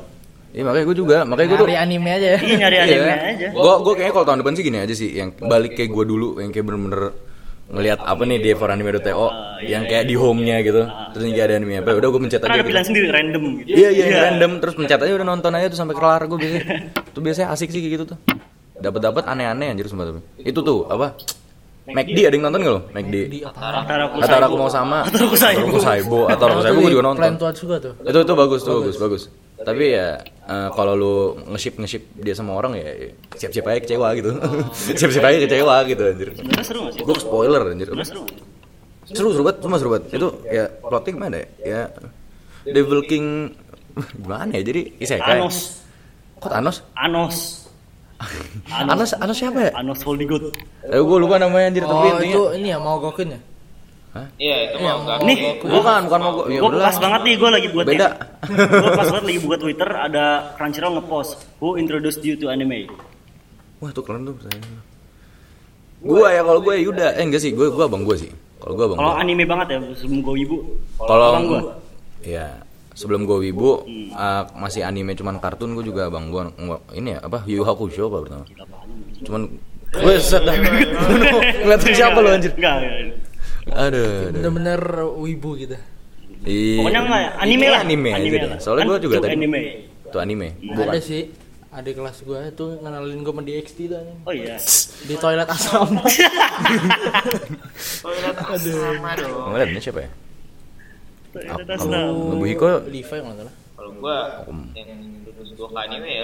Iya 0.53 0.61
makanya 0.61 0.93
gue 0.93 0.97
juga, 1.01 1.25
makanya 1.25 1.49
gue 1.49 1.57
tuh 1.57 1.69
Nyari 1.73 1.81
anime 1.81 2.11
aja 2.13 2.29
ya. 2.37 2.39
Iya 2.45 2.57
nyari 2.61 2.77
anime 2.85 3.13
aja. 3.17 3.49
Gue 3.57 3.75
gue 3.81 3.95
kayaknya 3.97 4.13
kalau 4.13 4.27
tahun 4.29 4.39
depan 4.45 4.55
sih 4.61 4.65
gini 4.69 4.79
aja 4.85 4.93
sih, 4.93 5.09
yang 5.17 5.33
balik 5.41 5.73
kayak 5.73 5.89
gue 5.89 6.05
dulu, 6.05 6.37
yang 6.37 6.53
kayak 6.53 6.69
bener-bener 6.69 7.17
ngelihat 7.71 8.03
apa 8.03 8.23
nih 8.27 8.39
di 8.43 8.51
foranime.to 8.59 9.27
yang 9.63 9.87
kayak 9.87 10.05
di 10.11 10.15
home-nya 10.19 10.59
gitu. 10.67 10.83
Terus 11.15 11.23
ini 11.23 11.33
kayak 11.39 11.47
ada 11.47 11.55
anime 11.63 11.75
apa, 11.79 11.91
udah 11.95 12.09
gue 12.11 12.21
pencet 12.27 12.41
Kan 12.43 12.51
aja. 12.51 12.53
ada 12.53 12.59
gitu. 12.59 12.69
pilihan 12.71 12.87
sendiri 12.87 13.07
random 13.15 13.45
gitu. 13.63 13.69
Iya 13.79 13.89
iya 13.95 14.05
random 14.27 14.53
terus 14.59 14.75
pencet 14.75 14.99
aja 14.99 15.13
udah 15.15 15.27
nonton 15.27 15.53
aja 15.55 15.67
tuh 15.71 15.79
sampai 15.79 15.95
kelar 15.95 16.23
gue 16.27 16.39
biasanya. 16.39 16.67
Tuh 17.15 17.23
biasanya 17.23 17.49
asik 17.55 17.69
sih 17.71 17.81
kayak 17.83 17.93
gitu 17.99 18.05
tuh. 18.15 18.19
Dapat 18.81 19.01
dapat 19.03 19.25
aneh-aneh 19.27 19.71
anjir 19.75 19.87
sumpah 19.91 20.11
tapi. 20.11 20.21
Itu 20.43 20.63
tuh 20.63 20.87
apa? 20.87 21.15
McD 21.91 22.19
ada 22.23 22.35
yang 22.39 22.45
nonton 22.47 22.61
gak 22.63 22.75
lo? 22.75 22.81
McD. 22.95 23.15
Aku 23.43 24.19
Atau 24.23 24.39
aku 24.47 24.57
mau 24.63 24.71
sama 24.71 25.03
Atau 25.03 25.27
aku 25.27 25.35
Saibo. 25.35 25.67
Atau 25.67 25.75
aku 25.75 25.81
Saibo 25.83 26.21
Atau 26.31 26.45
aku 26.47 26.61
Saibo 26.63 26.79
gue 26.87 26.93
juga 26.95 27.05
nonton 27.11 27.19
Plan 27.19 27.35
tuh. 27.35 27.51
Itu 28.07 28.19
itu 28.23 28.33
bagus 28.39 28.61
tuh 28.63 28.75
bagus 28.79 28.97
bagus 29.01 29.23
Tapi 29.61 29.85
ya 29.93 30.07
eh, 30.25 30.69
kalau 30.73 30.95
lu 30.95 31.15
nge-ship 31.49 31.77
nge-ship 31.77 32.05
dia 32.17 32.33
sama 32.33 32.55
orang 32.55 32.75
ya 32.75 33.13
siap-siap 33.35 33.65
aja 33.67 33.79
kecewa 33.81 34.09
gitu. 34.15 34.31
siap-siap 34.99 35.21
aja 35.23 35.39
kecewa 35.39 35.75
gitu 35.85 36.03
anjir. 36.03 36.29
Sebenarnya 36.33 36.65
seru 36.65 36.79
gak 36.83 36.93
sih? 36.95 37.03
Gue 37.03 37.17
spoiler 37.17 37.63
anjir. 37.67 37.89
Seru? 38.03 38.23
Seru 39.05 39.29
seru 39.31 39.43
banget, 39.43 39.59
cuma 39.61 39.77
seru 39.77 39.91
banget. 39.91 40.05
Itu 40.13 40.29
ya 40.47 40.65
plotting 40.81 41.17
mana 41.17 41.37
ya? 41.39 41.47
Ya 41.61 41.83
Devil 42.65 43.05
King 43.05 43.53
gimana 44.23 44.55
ya? 44.55 44.63
Jadi 44.63 44.97
isekai. 44.99 45.39
Anos. 45.39 45.85
Kok 46.39 46.49
Thanos? 46.49 46.77
Anos. 46.95 47.37
Anos 48.71 49.13
Anos 49.15 49.37
siapa 49.37 49.61
ya? 49.61 49.71
Anos 49.75 50.01
Voldigot. 50.01 50.53
Eh 50.85 50.97
gue 50.97 51.17
lupa 51.19 51.37
namanya 51.37 51.69
anjir 51.69 51.85
tapi 51.85 51.95
Oh, 51.95 52.05
intinya- 52.15 52.33
itu 52.33 52.43
ini 52.57 52.69
ya 52.69 52.79
mau 52.79 52.97
gokin 52.99 53.33
ya? 53.33 53.41
Iya 54.11 54.57
itu 54.67 54.77
Iya, 54.83 54.91
mau 54.91 55.01
gak 55.07 55.17
Nih, 55.23 55.37
Bukan, 55.63 56.01
bukan 56.11 56.21
mau 56.21 56.33
gue. 56.35 56.45
Ya 56.51 56.59
gue 56.59 56.71
pas 56.77 56.97
banget 56.99 57.21
nih, 57.23 57.35
gue 57.39 57.51
lagi 57.51 57.69
buat 57.71 57.87
Beda. 57.87 58.09
gue 58.51 58.91
pas 58.99 59.07
banget 59.07 59.25
lagi 59.31 59.41
buka 59.41 59.57
Twitter 59.63 59.89
ada 59.89 60.25
Crunchyroll 60.59 60.99
ngepost 60.99 61.31
Who 61.63 61.79
introduced 61.79 62.23
you 62.27 62.35
to 62.37 62.51
anime? 62.51 62.91
Wah 63.79 63.95
tuh 63.95 64.03
keren 64.03 64.27
tuh. 64.27 64.35
Gue 66.01 66.27
ya 66.27 66.43
kalau 66.43 66.61
gue 66.61 66.75
Yuda, 66.81 67.15
eh 67.15 67.23
enggak 67.23 67.39
sih, 67.39 67.53
gue 67.53 67.71
gue 67.71 67.85
abang 67.85 68.03
gue 68.03 68.17
sih. 68.17 68.31
Kalau 68.59 68.75
gue 68.75 68.85
abang 68.89 68.99
Kalau 68.99 69.13
gue. 69.15 69.23
anime 69.23 69.45
banget 69.47 69.67
ya 69.73 69.79
sebelum 69.95 70.21
gue 70.21 70.35
ibu. 70.43 70.57
Kalau 70.99 71.25
abang 71.31 71.45
gua. 71.47 71.61
ya 72.21 72.47
sebelum 72.93 73.25
gue 73.25 73.49
wibu 73.49 73.81
uh, 74.13 74.43
masih 74.59 74.85
anime 74.85 75.17
cuman 75.17 75.41
kartun 75.41 75.73
gue 75.73 75.87
juga 75.87 76.13
abang 76.13 76.29
gue 76.29 76.43
ini 76.93 77.17
ya 77.17 77.25
apa 77.25 77.49
Yu 77.49 77.61
Yu 77.61 77.65
Hakusho 77.65 78.11
apa 78.11 78.19
pertama. 78.27 78.45
Cuman 79.25 79.43
gue 79.91 80.15
sedang 80.21 80.59
ngeliatin 81.65 81.93
siapa 81.95 82.19
lo 82.19 82.29
anjir. 82.31 82.53
Enggak, 82.59 82.75
enggak. 82.77 83.10
Aduh. 83.73 84.31
Bener-bener 84.31 84.81
wibu 85.17 85.51
gitu. 85.57 85.77
Iya. 86.41 86.77
Pokoknya 86.79 87.01
enggak 87.03 87.23
anime 87.37 87.67
lah. 87.67 87.81
Anime, 87.81 88.09
aja 88.09 88.17
Anime 88.17 88.37
deh. 88.37 88.49
lah. 88.49 88.59
Soalnya 88.59 88.83
Kan 88.83 88.91
gue 88.91 88.99
juga 89.03 89.17
tadi. 89.21 89.33
anime. 89.35 89.61
Itu 90.03 90.17
anime. 90.19 90.49
Bukan. 90.59 90.87
Ada 90.87 91.01
sih 91.01 91.23
adik 91.71 91.95
kelas 91.95 92.19
gue 92.21 92.41
itu 92.51 92.67
ngenalin 92.77 93.19
gue 93.21 93.31
sama 93.31 93.43
di 93.43 93.53
XT 93.57 93.79
tuh. 93.87 94.03
Oh 94.25 94.33
iya. 94.33 94.57
di 95.01 95.15
toilet 95.17 95.47
asrama. 95.47 96.03
sama 98.61 99.11
dong 99.15 99.51
Ngeliat 99.51 99.69
ini 99.69 99.81
siapa 99.81 100.01
ya? 100.03 100.11
Toilet 101.31 101.47
Kamu 101.63 101.73
asrama. 101.73 102.29
Nobuhiko 102.29 102.67
Levi 102.85 103.03
kalau 103.05 103.23
nggak 103.25 103.39
salah. 103.39 103.55
kalau 103.73 103.91
gua 103.97 104.17
yang 104.75 104.91
lulus 105.25 105.51
gua 105.55 105.69
ke 105.69 105.79
anime 105.81 106.11
ya 106.11 106.23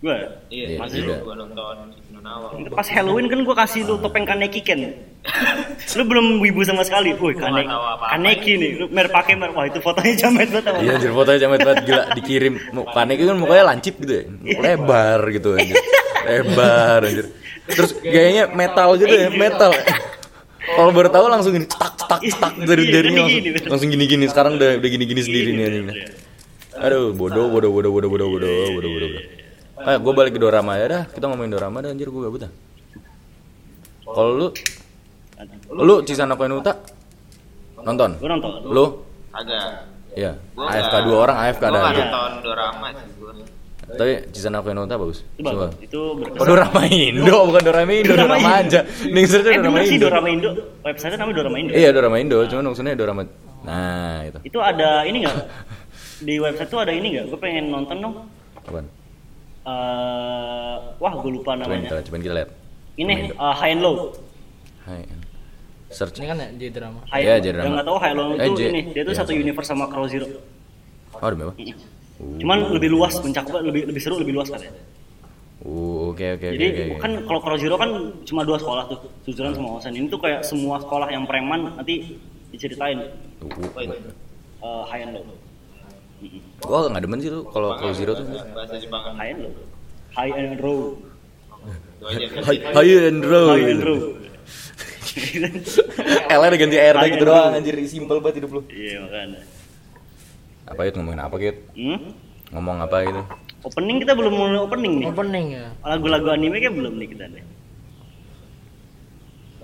Gue. 0.00 0.16
iya 0.48 0.64
Iya, 0.66 0.78
masih 0.78 0.98
juga. 1.04 1.16
gua 1.22 1.34
nonton 1.36 1.76
Awal 2.20 2.50
Pas 2.70 2.88
Halloween 2.90 3.26
kan 3.26 3.40
gue 3.40 3.54
kasih 3.54 3.80
lu 3.82 3.96
topeng 3.96 4.24
Kaneki 4.24 4.60
Ken. 4.60 4.80
lu 5.98 6.02
belum 6.08 6.40
wibu 6.40 6.64
sama 6.64 6.80
sekali. 6.80 7.12
Woi, 7.12 7.36
Kaneki, 7.36 7.68
apa-apa. 7.68 8.04
Kaneki 8.16 8.52
nih. 8.56 8.70
Lu 8.80 8.86
mer 8.88 9.12
pakai 9.12 9.36
mer. 9.36 9.52
Wah, 9.52 9.68
itu 9.68 9.78
fotonya 9.78 10.14
jamet 10.16 10.48
banget. 10.48 10.80
Iya 10.80 10.92
anjir 10.96 11.12
fotonya 11.12 11.38
jamet 11.44 11.60
banget 11.60 11.78
gila 11.84 12.02
dikirim 12.16 12.54
Kaneki 12.96 13.22
kan 13.28 13.36
mukanya 13.36 13.64
lancip 13.68 13.94
gitu 14.00 14.12
ya 14.16 14.24
Lebar 14.56 15.20
gitu 15.28 15.48
anjir 15.54 15.76
Lebar 16.24 17.00
anjir 17.04 17.26
Terus 17.68 17.90
gayanya 18.00 18.48
metal 18.50 18.96
gitu 18.96 19.12
ya 19.12 19.28
metal 19.28 19.70
Kalau 20.76 20.90
baru 20.94 21.08
tahu 21.10 21.26
langsung 21.28 21.52
gini 21.52 21.66
cetak 21.66 21.92
cetak 21.98 22.20
cetak 22.24 22.52
dari 22.64 22.84
Iya, 22.86 22.92
jarinya 22.96 23.22
gini, 23.22 23.28
langsung, 23.28 23.42
gini. 23.44 23.58
langsung 23.68 23.88
gini 23.90 24.04
gini 24.06 24.24
sekarang 24.28 24.52
udah 24.56 24.70
udah 24.78 24.90
gini 24.90 25.04
gini 25.04 25.20
sendiri 25.20 25.50
nih 25.52 25.64
anjing 25.66 25.84
Iya. 25.90 26.06
Aduh 26.80 27.12
bodoh 27.12 27.46
bodoh 27.50 27.70
bodoh 27.74 27.90
bodoh 27.92 28.08
bodoh 28.08 28.28
bodoh 28.30 28.48
bodoh 28.48 28.90
bodoh 28.90 29.08
bodoh 29.10 29.22
Eh 29.80 29.96
gue 29.96 30.12
balik 30.12 30.32
ke 30.36 30.40
dorama 30.40 30.72
ya 30.76 30.86
dah 30.88 31.02
kita 31.08 31.24
ngomongin 31.26 31.52
dorama 31.52 31.76
dah 31.80 31.90
anjir 31.90 32.08
gue 32.08 32.20
gabut 32.20 32.40
dah 32.46 32.52
Kalau 34.06 34.32
lu 34.32 34.48
lu 35.72 36.02
Cisana 36.02 36.34
Koenuta 36.34 36.72
nonton 37.80 38.10
Gue 38.18 38.28
nonton. 38.28 38.50
lu 38.66 38.84
agak 39.30 39.86
Iya, 40.10 40.34
Gua 40.58 40.66
AFK 40.66 40.94
dua 41.06 41.16
orang 41.22 41.36
AFK 41.38 41.62
gua 41.62 41.70
ada 41.70 41.80
aja. 41.86 42.02
nonton 42.02 42.32
dorama 42.42 42.86
sih 42.90 43.06
gua 43.16 43.30
Tapi 43.90 44.12
Cisana 44.30 44.58
Koenota 44.58 44.94
bagus. 44.94 45.22
Itu 45.34 45.42
bagus. 45.42 45.70
Coba. 45.70 45.82
Itu 45.82 46.00
Oh, 46.00 46.14
berkesan. 46.14 46.46
Dorama 46.46 46.82
Indo, 46.86 47.36
bukan 47.46 47.62
Dorama 47.62 47.90
Indo, 47.90 48.10
Dorama 48.10 48.36
Indo. 48.36 48.50
aja. 48.52 48.80
Nih 49.04 49.24
search 49.24 49.46
Eh 49.46 49.54
Dorama 49.56 49.78
sih 49.82 49.94
Indo. 49.94 50.06
Dorama 50.06 50.28
Indo. 50.28 50.50
Website 50.82 51.14
namanya 51.14 51.36
Dorama 51.36 51.56
Indo. 51.58 51.72
Iya, 51.74 51.88
Dorama 51.90 52.16
Indo, 52.18 52.38
cuman 52.46 52.64
maksudnya 52.66 52.94
Dorama. 52.94 53.22
Nah, 53.60 54.18
itu. 54.24 54.38
Itu 54.46 54.58
ada 54.58 55.02
ini 55.02 55.22
nggak? 55.22 55.36
Di 56.22 56.34
website 56.38 56.70
tuh 56.70 56.80
ada 56.80 56.92
ini 56.94 57.06
nggak? 57.14 57.24
Gue 57.30 57.38
pengen 57.38 57.64
nonton 57.68 57.96
dong. 57.98 58.14
Apaan? 58.60 58.86
Eh, 59.60 60.74
wah 60.96 61.12
gue 61.12 61.30
lupa 61.30 61.52
namanya. 61.54 61.90
cobain 62.00 62.22
kita 62.22 62.34
lihat. 62.36 62.50
Ini 62.94 63.12
eh, 63.30 63.54
High 63.54 63.74
and 63.74 63.82
Low. 63.82 64.14
Hai. 64.86 65.02
Search. 65.90 66.22
Ini 66.22 66.26
kan 66.26 66.38
ya 66.38 66.48
di 66.54 66.66
drama. 66.70 67.00
Iya, 67.10 67.42
jadi 67.42 67.50
Low. 67.50 67.50
Yang 67.50 67.54
drama. 67.58 67.74
nggak 67.74 67.86
tahu 67.86 67.98
High 67.98 68.14
Low 68.14 68.26
Eh, 68.30 68.46
itu 68.46 68.52
J- 68.56 68.70
ini. 68.70 68.80
Dia 68.94 69.02
tuh 69.02 69.12
iya, 69.12 69.20
satu 69.20 69.32
universe 69.34 69.68
sama 69.68 69.84
Crow 69.90 70.06
Zero. 70.06 70.26
Oh, 71.10 71.28
demi 71.28 71.42
apa? 71.44 71.54
Cuman 72.40 72.58
lebih 72.70 72.88
luas 72.92 73.12
mencakup 73.18 73.60
lebih 73.60 73.82
lebih 73.90 74.00
seru 74.00 74.16
lebih 74.16 74.34
luas 74.38 74.48
kan 74.48 74.60
ya. 74.60 74.70
Uh, 75.60 76.08
oke 76.08 76.24
oke 76.40 76.46
oke 76.46 76.56
Jadi 76.56 76.66
oke. 76.72 76.84
kan 76.98 77.12
kalau 77.26 77.40
Crow 77.42 77.58
Zero 77.58 77.74
kan 77.76 77.90
cuma 78.24 78.48
dua 78.48 78.56
sekolah 78.56 78.88
tuh, 78.88 78.98
Suzuran 79.26 79.52
sama 79.52 79.76
Osen. 79.76 79.92
Ini 79.92 80.08
tuh 80.08 80.16
kayak 80.16 80.40
semua 80.40 80.80
sekolah 80.80 81.08
yang 81.08 81.26
preman 81.26 81.74
nanti 81.74 82.16
diceritain 82.48 82.96
Uh, 83.40 83.48
uh, 83.48 83.64
apa 83.66 83.80
itu 83.82 83.96
uh. 84.60 84.64
eh, 84.64 84.82
High 84.86 85.02
and 85.02 85.12
Low. 85.16 85.24
Gua 86.60 86.78
nggak 86.86 87.02
demen 87.02 87.18
sih 87.18 87.28
tuh 87.28 87.42
kalau 87.48 87.72
Crow 87.74 87.92
Zero 87.92 88.12
tuh. 88.14 88.24
bahasa 88.54 88.76
Jepang 88.76 89.16
High 89.16 89.32
and 89.32 89.40
Low. 89.42 89.52
High 90.12 90.32
and 90.32 90.54
Low. 90.60 90.80
High 92.00 92.92
and 93.02 93.20
row. 93.24 93.46
High 93.50 93.64
and 93.68 93.80
Low. 93.82 94.00
L 96.30 96.40
nya 96.46 96.56
ganti 96.58 96.78
R 96.78 96.96
gitu 97.10 97.24
doang 97.26 97.52
anjir 97.56 97.74
simpel 97.86 98.22
banget 98.22 98.42
hidup 98.42 98.50
lu. 98.58 98.62
Iya 98.70 99.02
makanya. 99.06 99.40
Apa 100.70 100.80
itu 100.86 100.94
ngomongin 101.02 101.22
apa 101.22 101.34
gitu? 101.42 101.60
Hmm? 101.74 102.00
Ngomong 102.54 102.76
apa 102.82 102.96
gitu? 103.02 103.22
Opening 103.66 103.96
kita 104.00 104.12
belum 104.14 104.32
mulai 104.32 104.60
opening 104.62 104.92
nih. 105.02 105.06
Opening 105.10 105.46
ya. 105.52 105.66
Lagu-lagu 105.82 106.28
anime 106.32 106.56
kayak 106.62 106.74
belum 106.74 106.94
nih 106.96 107.08
kita 107.10 107.26
nih. 107.28 107.44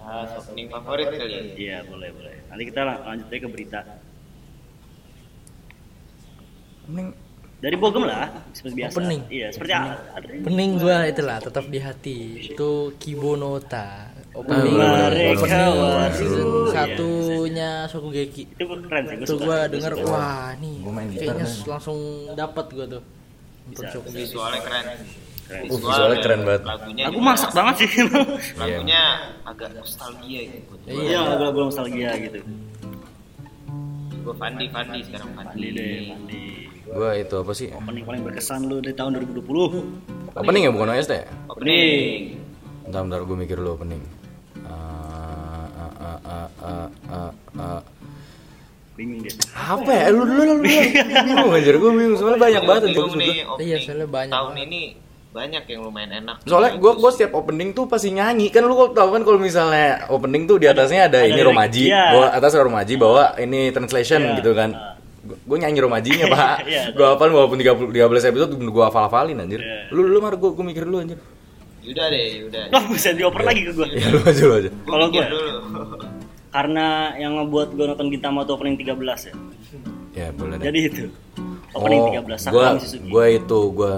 bahas 0.06 0.30
opening 0.38 0.70
favorit 0.70 1.10
kali 1.10 1.34
ya 1.34 1.42
Iya 1.58 1.78
boleh 1.90 2.10
boleh. 2.14 2.36
Nanti 2.46 2.62
kita 2.70 2.80
lanjut 2.86 3.26
aja 3.26 3.38
ke 3.42 3.48
berita. 3.50 3.80
Mending 6.86 7.10
Dari 7.56 7.72
Bogem 7.80 8.04
lah, 8.04 8.28
seperti 8.52 8.74
biasa. 8.84 8.92
Opening. 9.00 9.20
Iya, 9.32 9.48
seperti 9.48 9.72
ada. 9.72 9.96
Opening 10.12 10.70
gua 10.76 11.08
itulah 11.08 11.40
tetap 11.40 11.64
di 11.72 11.80
hati. 11.80 12.18
Itu 12.52 12.92
Kibonota. 13.00 14.12
Opening 14.36 14.74
Mereka 14.76 15.32
opening 15.32 15.72
waduh. 15.72 16.12
season 16.12 16.44
Iya. 16.46 16.72
satunya 16.76 17.70
Shokugeki. 17.88 18.42
Itu 18.52 18.64
keren 18.84 19.02
sih. 19.02 19.16
Gue 19.16 19.24
Itu 19.24 19.34
Gua 19.38 19.58
denger 19.64 19.92
wah 20.04 20.52
nih 20.56 20.76
Gua 20.78 20.92
main 20.92 21.08
gitar 21.08 21.24
kayaknya 21.34 21.46
langsung 21.64 21.98
dapat 22.32 22.66
gua 22.68 22.84
tuh. 22.86 23.02
Nonton 23.02 23.70
Bisa, 23.72 23.86
Shokugeki. 23.90 24.16
visualnya 24.22 24.60
keren 24.60 24.84
Keren. 25.46 25.62
Uh, 25.64 25.78
visualnya 25.78 26.18
keren 26.20 26.40
banget. 26.42 26.62
lagunya 26.64 27.04
Aku 27.06 27.18
masak 27.18 27.50
banget 27.50 27.74
sih. 27.78 27.90
lagunya 28.60 29.02
agak 29.42 29.68
nostalgia 29.72 30.40
gitu 30.44 30.72
Iya, 30.84 31.18
lagu-lagu 31.24 31.58
nostalgia 31.64 32.10
gitu. 32.18 32.40
gue 34.18 34.34
Fandi 34.34 34.66
Fandi 34.66 34.98
sekarang 35.00 35.30
Fandi 35.32 35.54
Fandi 35.54 35.68
deh, 35.70 35.90
Fandi. 36.10 36.42
gua 36.84 37.10
itu 37.14 37.34
apa 37.36 37.52
sih? 37.52 37.68
Opening 37.70 38.02
paling 38.02 38.22
berkesan 38.22 38.66
lu 38.66 38.78
di 38.78 38.90
tahun 38.90 39.10
2020. 39.16 40.34
Opening 40.34 40.62
ya 40.62 40.70
bukan 40.70 40.90
OST 40.92 41.12
ya? 41.14 41.24
opening 41.46 42.42
Bentar, 42.82 43.02
bentar 43.02 43.20
gue 43.20 43.36
mikir 43.36 43.56
dulu 43.56 43.70
opening. 43.74 43.98
Bingung 48.96 49.20
dia. 49.20 49.32
Apa 49.52 49.90
ya? 49.92 50.04
Lu 50.08 50.24
dulu, 50.24 50.42
lu. 50.48 50.54
Bingung 50.64 51.52
aja, 51.52 51.68
gue 51.68 51.90
bingung. 51.92 52.16
Soalnya 52.16 52.40
banyak 52.40 52.62
banget 52.64 52.82
yang 52.82 52.94
bagus 52.96 53.12
nih 53.12 53.26
menurut 53.28 53.44
opening 53.52 53.68
Iya, 53.68 53.76
soalnya 53.84 54.08
banyak 54.08 54.32
tahun 54.32 54.48
banget. 54.48 54.66
ini 54.66 54.80
banyak 55.36 55.62
yang 55.68 55.80
lumayan 55.84 56.12
enak. 56.24 56.36
Soalnya 56.48 56.72
gue 56.80 56.92
gue 56.96 57.10
setiap 57.12 57.32
opening 57.36 57.68
tuh 57.76 57.84
pasti 57.84 58.08
nyanyi 58.08 58.48
kan 58.48 58.64
lu 58.64 58.72
kalau 58.72 58.96
tahu 58.96 59.08
kan 59.12 59.22
kalau 59.22 59.36
misalnya 59.36 60.08
opening 60.08 60.48
tuh 60.48 60.56
di 60.56 60.64
atasnya 60.64 61.12
ada, 61.12 61.20
ada 61.20 61.28
ini 61.28 61.40
romaji, 61.44 61.92
iya. 61.92 62.04
bawah 62.16 62.28
atas 62.32 62.50
ada 62.56 62.64
romaji, 62.64 62.94
bawah 62.96 63.26
ini 63.36 63.68
translation 63.68 64.20
Iya, 64.24 64.34
gitu 64.40 64.56
kan. 64.56 64.70
Gue 65.26 65.56
nyanyi 65.60 65.84
romajinya 65.84 66.24
pak, 66.32 66.64
Iya, 66.64 66.82
gue 66.96 67.04
hafal 67.04 67.28
walaupun 67.36 67.60
30 67.60 67.92
13 67.92 68.30
episode 68.32 68.52
gue 68.56 68.84
hafal 68.88 69.12
hafalin 69.12 69.36
anjir. 69.44 69.60
Iya. 69.60 69.92
Lu 69.92 70.08
lu 70.08 70.24
mar 70.24 70.40
gue 70.40 70.50
gue 70.56 70.64
mikir 70.64 70.88
dulu 70.88 71.04
anjir. 71.04 71.20
Yaudah 71.86 72.06
deh 72.10 72.24
yaudah 72.42 72.62
Wah, 72.74 72.84
bisa 72.90 73.08
dioper 73.14 73.42
lagi 73.46 73.62
ke 73.62 73.72
gue. 73.72 73.88
Ya 73.94 74.08
lu 74.10 74.20
aja 74.26 74.42
lu 74.42 74.54
aja. 74.58 74.70
gue 74.70 74.90
Kalau 74.90 75.06
gua- 75.06 75.30
dulu 75.30 75.50
Karena 76.50 76.86
yang 77.14 77.32
ngebuat 77.38 77.68
gue 77.78 77.84
nonton 77.86 78.06
Gintama 78.10 78.42
tuh 78.42 78.58
opening 78.58 78.74
13 78.74 79.30
ya. 79.30 79.34
Ya 80.16 80.26
boleh 80.34 80.56
deh. 80.58 80.64
Jadi 80.66 80.78
itu. 80.90 81.04
Opening 81.76 82.02
oh, 82.02 82.12
13 82.24 82.26
gua, 82.26 82.36
Sakura 82.40 82.70
gua 83.06 83.24
itu 83.28 83.58
gua 83.70 83.94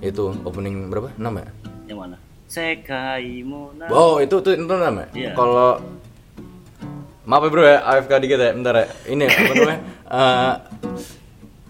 itu 0.00 0.24
opening 0.44 0.74
berapa? 0.92 1.08
6 1.16 1.24
ya? 1.24 1.48
Yang 1.88 1.98
mana? 1.98 2.16
Sekai 2.50 3.42
Mona. 3.42 3.86
Oh, 3.88 4.20
itu 4.22 4.36
tuh 4.38 4.52
itu 4.54 4.64
nama. 4.68 5.08
Iya. 5.16 5.32
Kalau 5.34 5.80
Maaf 7.30 7.46
ya 7.46 7.50
bro 7.52 7.62
ya, 7.62 7.78
AFK 7.84 8.12
dikit 8.26 8.42
ya, 8.42 8.50
bentar 8.50 8.74
ya. 8.74 8.86
Ini 9.06 9.22
apa 9.28 9.52
namanya? 9.54 9.80
Eh 10.10 10.54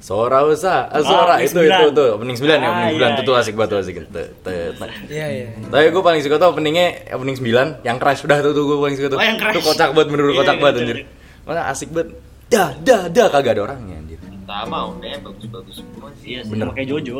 Sora 0.00 0.48
Usa, 0.48 0.88
ah, 0.88 1.04
Sora 1.04 1.36
opening 1.36 1.44
itu 1.44 1.60
9. 1.60 1.68
itu 1.68 1.88
tuh 1.92 2.08
opening 2.16 2.36
9 2.40 2.48
ya, 2.48 2.56
Ah, 2.56 2.72
opening 2.72 2.90
9 2.96 3.04
iya, 3.04 3.08
itu 3.12 3.22
tuh 3.22 3.34
iya. 3.36 3.42
asik 3.44 3.54
banget 3.54 3.70
tuh 3.70 3.78
asik. 3.84 3.94
Tuh, 4.00 4.08
tuh, 4.08 4.60
tuh. 4.72 4.88
Iya 5.12 5.26
iya. 5.28 5.46
Tapi 5.68 5.86
gue 5.92 6.02
paling 6.02 6.20
suka 6.24 6.36
tuh 6.40 6.48
openingnya 6.50 6.86
opening 7.12 7.36
9 7.36 7.84
yang 7.84 7.96
crash 8.00 8.24
udah 8.24 8.38
tuh 8.40 8.52
tuh 8.56 8.64
gue 8.64 8.78
paling 8.80 8.96
suka 8.96 9.08
tuh. 9.12 9.18
Oh, 9.20 9.26
yang 9.28 9.36
crash. 9.36 9.54
Tuh 9.60 9.62
kocak 9.62 9.88
banget 9.92 10.08
bener-bener 10.08 10.32
Iya, 10.32 10.40
kocak 10.40 10.56
iya, 10.56 10.62
banget 10.64 10.76
anjir. 10.80 10.98
Mana 11.44 11.60
asik 11.68 11.88
banget. 11.92 12.08
Dah 12.48 12.68
dah 12.80 13.02
dah 13.12 13.26
kagak 13.28 13.52
ada 13.54 13.62
orangnya 13.68 13.94
anjir. 14.00 14.18
Gintama 14.24 14.76
OP-nya 14.88 15.18
bagus-bagus 15.20 15.74
semua 15.78 16.08
sih. 16.18 16.28
Iya 16.32 16.40
Bener. 16.48 16.64
sama 16.64 16.72
kayak 16.72 16.88
Jojo. 16.88 17.18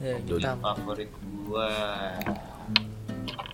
Ya, 0.00 0.16
Jojo. 0.24 0.44
Favorit 0.56 1.10
gua. 1.44 1.68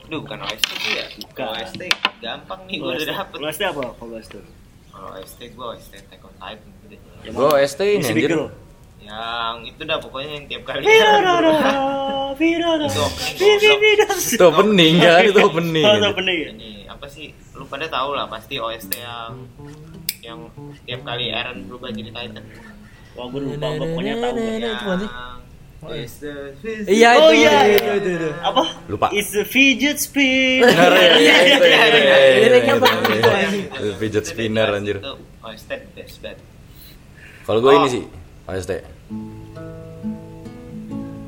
Duh, 0.07 0.21
bukan 0.21 0.39
OST 0.45 0.71
sih 0.79 0.93
ya? 0.97 1.07
Bukan. 1.19 1.47
OST 1.51 1.83
gampang 2.21 2.61
nih 2.69 2.77
gua 2.79 2.95
udah 2.95 3.09
dapet. 3.11 3.39
SD 3.51 3.63
apa? 3.67 3.83
Kalau 3.97 4.15
SD. 4.17 4.35
Kalau 4.93 5.09
OST 5.17 5.41
gua 5.57 5.67
OST 5.75 5.93
Attack 5.99 6.23
on 6.23 6.35
Titan 6.39 6.71
gitu. 6.87 7.09
Yang 7.23 7.35
Gue? 7.35 7.47
OST 7.49 7.81
ini 7.81 8.05
anjir. 8.05 8.31
Yang 9.03 9.55
itu 9.69 9.83
dah 9.85 9.99
pokoknya 10.01 10.31
yang 10.35 10.47
tiap 10.49 10.63
kali 10.65 10.83
Itu 10.89 10.95
opening 10.99 11.77
Virara. 12.33 12.87
Itu 14.17 14.45
opening 14.49 14.95
kan, 14.99 15.23
itu 15.23 15.41
opening. 15.41 15.85
Oh, 15.85 15.95
itu 15.95 16.07
opening. 16.09 16.39
ini 16.57 16.71
apa 16.89 17.07
sih 17.07 17.31
lu 17.53 17.65
pada 17.67 17.87
tahu 17.87 18.15
lah 18.15 18.27
pasti 18.27 18.57
OST 18.57 18.95
yang 18.99 19.33
yang 20.23 20.39
tiap 20.87 21.03
kali 21.03 21.31
Eren 21.31 21.67
berubah 21.67 21.91
jadi 21.91 22.11
Titan 22.11 22.45
Wah, 23.13 23.29
gue 23.29 23.41
lupa, 23.45 23.69
gua 23.77 23.85
pokoknya 23.85 24.15
tahu. 24.19 24.37
Yang 24.41 24.73
itu 24.73 24.93
the- 24.97 25.13
Iya 26.87 27.11
Oh 27.19 27.35
itu, 27.35 27.43
iya, 27.43 27.59
itu, 27.75 28.11
itu. 28.15 28.31
Apa? 28.39 28.63
Lupa. 28.87 29.11
It's 29.11 29.35
a 29.35 29.43
fidget 29.43 29.99
spin. 29.99 30.63
Bener 30.63 30.95
ya, 30.95 31.11
iya, 31.19 31.35
itu, 31.43 31.67
iya, 31.67 31.83
iya, 31.83 31.87
iya, 31.91 32.17
iya, 32.23 32.39
Liriknya 32.39 32.75
bagus, 32.79 33.19
iya. 33.19 33.93
Fidget 33.99 34.25
spinner 34.31 34.69
anjir. 34.71 35.03
itu 35.03 35.13
OST 35.43 35.71
best 35.99 36.23
banget 36.23 36.52
Kalau 37.43 37.59
gue 37.59 37.73
ini 37.73 37.81
Oh. 37.81 37.91
sih 37.91 38.05
OST. 38.45 38.73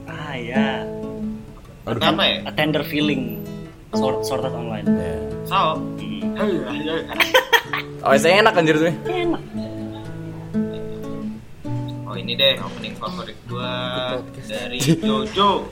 Ah 0.04 0.34
ya, 0.34 0.82
Aduh. 1.84 2.00
apa 2.00 2.22
ya 2.22 2.36
a 2.44 2.52
tender 2.52 2.82
feeling. 2.82 3.42
Sort, 3.92 4.22
sorted 4.22 4.50
online. 4.50 4.86
Ya. 4.86 5.14
so 5.46 5.78
OST 8.04 8.26
enak 8.28 8.52
anjir 8.52 8.74
tuh. 8.76 8.90
Enak. 9.04 9.42
oh 12.04 12.14
ini 12.14 12.34
deh 12.34 12.58
opening 12.58 12.94
favorit 12.94 13.38
gua 13.44 13.70
podcast. 14.18 14.48
dari 14.48 14.78
Jojo 14.78 15.66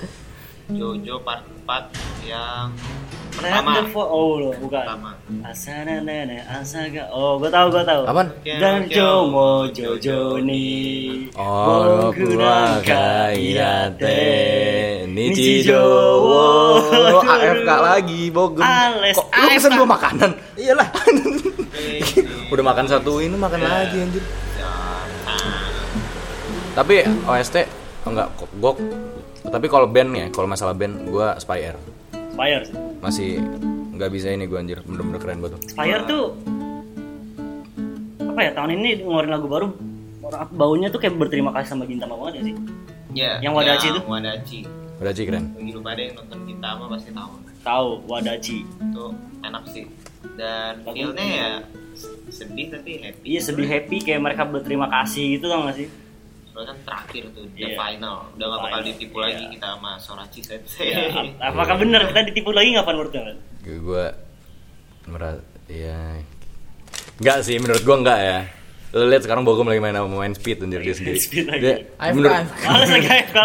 Jojo 0.69 1.15
part 1.21 1.43
4 1.67 2.27
yang 2.27 2.71
Fo- 3.93 4.05
oh 4.05 4.39
loh, 4.39 4.53
bukan. 4.55 4.85
pertama 4.85 5.11
Asana 5.43 6.01
nene 6.01 6.41
asaga. 6.43 7.09
Oh, 7.09 7.37
gua 7.37 7.49
tahu, 7.49 7.67
gua 7.71 7.83
tahu. 7.83 8.03
Apaan? 8.05 8.29
Dan 8.45 8.85
Jomo 8.87 9.67
Jojo 9.69 10.39
ni. 10.39 11.27
Oh, 11.35 12.13
Bokura 12.13 12.79
kairate 12.81 14.21
Nichijo 15.09 15.81
Nichijo. 15.81 15.85
AFK 17.33 17.71
lagi 17.71 18.21
bogem 18.29 18.63
Ales, 18.63 19.17
Kok 19.17 19.27
lu 19.27 19.47
pesen 19.51 19.73
gua 19.75 19.89
makanan? 19.89 20.31
Iyalah. 20.55 20.89
Udah 22.53 22.65
makan 22.65 22.87
satu 22.87 23.19
ini 23.19 23.33
makan 23.33 23.59
Iya. 23.59 23.69
lagi 23.69 23.97
anjir 23.99 24.25
Ah, 25.25 25.67
Tapi 26.75 26.95
OST 27.25 27.57
enggak 28.03 28.29
kok 28.35 28.51
gua 28.55 28.73
tapi 29.43 29.67
kalau 29.67 29.85
band 29.85 30.15
ya, 30.15 30.27
kalau 30.31 30.47
masalah 30.47 30.71
band 30.73 31.03
gua 31.05 31.35
Spire. 31.37 31.75
Sih. 32.33 32.75
masih 33.03 33.29
nggak 33.93 34.11
bisa 34.13 34.33
ini 34.33 34.45
gua 34.49 34.65
anjir. 34.65 34.81
Bener-bener 34.83 35.21
keren 35.21 35.39
banget 35.45 35.59
tuh. 35.59 35.61
Spire 35.71 36.05
tuh 36.09 36.27
apa 38.33 38.41
ya 38.49 38.51
tahun 38.57 38.71
ini 38.81 39.05
ngeluarin 39.05 39.31
lagu 39.31 39.47
baru. 39.47 39.69
Baunya 40.57 40.89
tuh 40.89 40.97
kayak 40.97 41.21
berterima 41.21 41.53
kasih 41.53 41.77
sama 41.77 41.85
Gintama 41.85 42.17
banget 42.17 42.41
ya 42.41 42.43
sih? 42.49 42.55
Ya, 43.13 43.33
Yang 43.45 43.53
Wadachi 43.61 43.87
itu? 43.93 44.01
Wadachi. 44.09 44.61
Udah 44.97 45.13
sih 45.13 45.25
keren. 45.29 45.53
bagi 45.53 45.73
lu 45.77 45.81
pada 45.85 46.01
yang 46.01 46.15
nonton 46.17 46.39
Gintama 46.49 46.85
pasti 46.89 47.11
tahu. 47.13 47.33
Tahu 47.61 47.89
Wadachi. 48.09 48.59
Itu 48.65 49.05
enak 49.45 49.65
sih. 49.69 49.85
Dan 50.41 50.81
feelnya 50.89 51.27
ya 51.29 51.51
sedih 52.33 52.73
tapi 52.73 53.05
happy. 53.05 53.25
Iya 53.37 53.41
sedih 53.45 53.69
happy. 53.69 53.97
Kayak 54.01 54.21
mereka 54.25 54.43
berterima 54.49 54.89
kasih 54.89 55.37
gitu 55.37 55.53
tau 55.53 55.69
gak 55.69 55.77
sih 55.77 55.89
soalnya 56.53 56.69
kan 56.69 56.79
terakhir 56.85 57.23
tuh 57.33 57.45
the 57.51 57.65
Iya. 57.65 57.75
final 57.75 58.29
udah 58.31 58.47
gak 58.47 58.61
bakal 58.63 58.81
ditipu 58.85 59.17
iya. 59.17 59.25
lagi 59.27 59.45
kita 59.51 59.67
sama 59.71 59.91
Sorachi 59.97 60.41
Sensei 60.41 60.87
ya, 60.87 61.09
ap- 61.11 61.37
apakah 61.49 61.77
benar 61.77 62.01
kita 62.07 62.21
ditipu 62.29 62.51
lagi 62.53 62.69
nggak 62.71 62.85
Pan 62.85 62.95
menurut 62.95 63.11
kalian? 63.11 63.39
Gua 63.81 64.05
merasa 65.05 65.41
ya 65.67 66.21
Enggak 67.15 67.39
sih 67.43 67.57
menurut 67.57 67.83
gua 67.83 67.97
enggak 67.99 68.21
ya. 68.21 68.41
Lu 68.93 69.09
lihat 69.09 69.25
sekarang 69.25 69.41
Bogom 69.43 69.65
lagi 69.65 69.81
main 69.81 69.97
sama 69.97 70.13
main 70.13 70.35
speed 70.35 70.61
anjir 70.61 70.83
dia 70.83 70.93
sendiri. 70.93 71.17
Speed 71.17 71.49
lagi. 71.49 71.63
Dia, 71.65 71.75
menurut, 72.13 72.29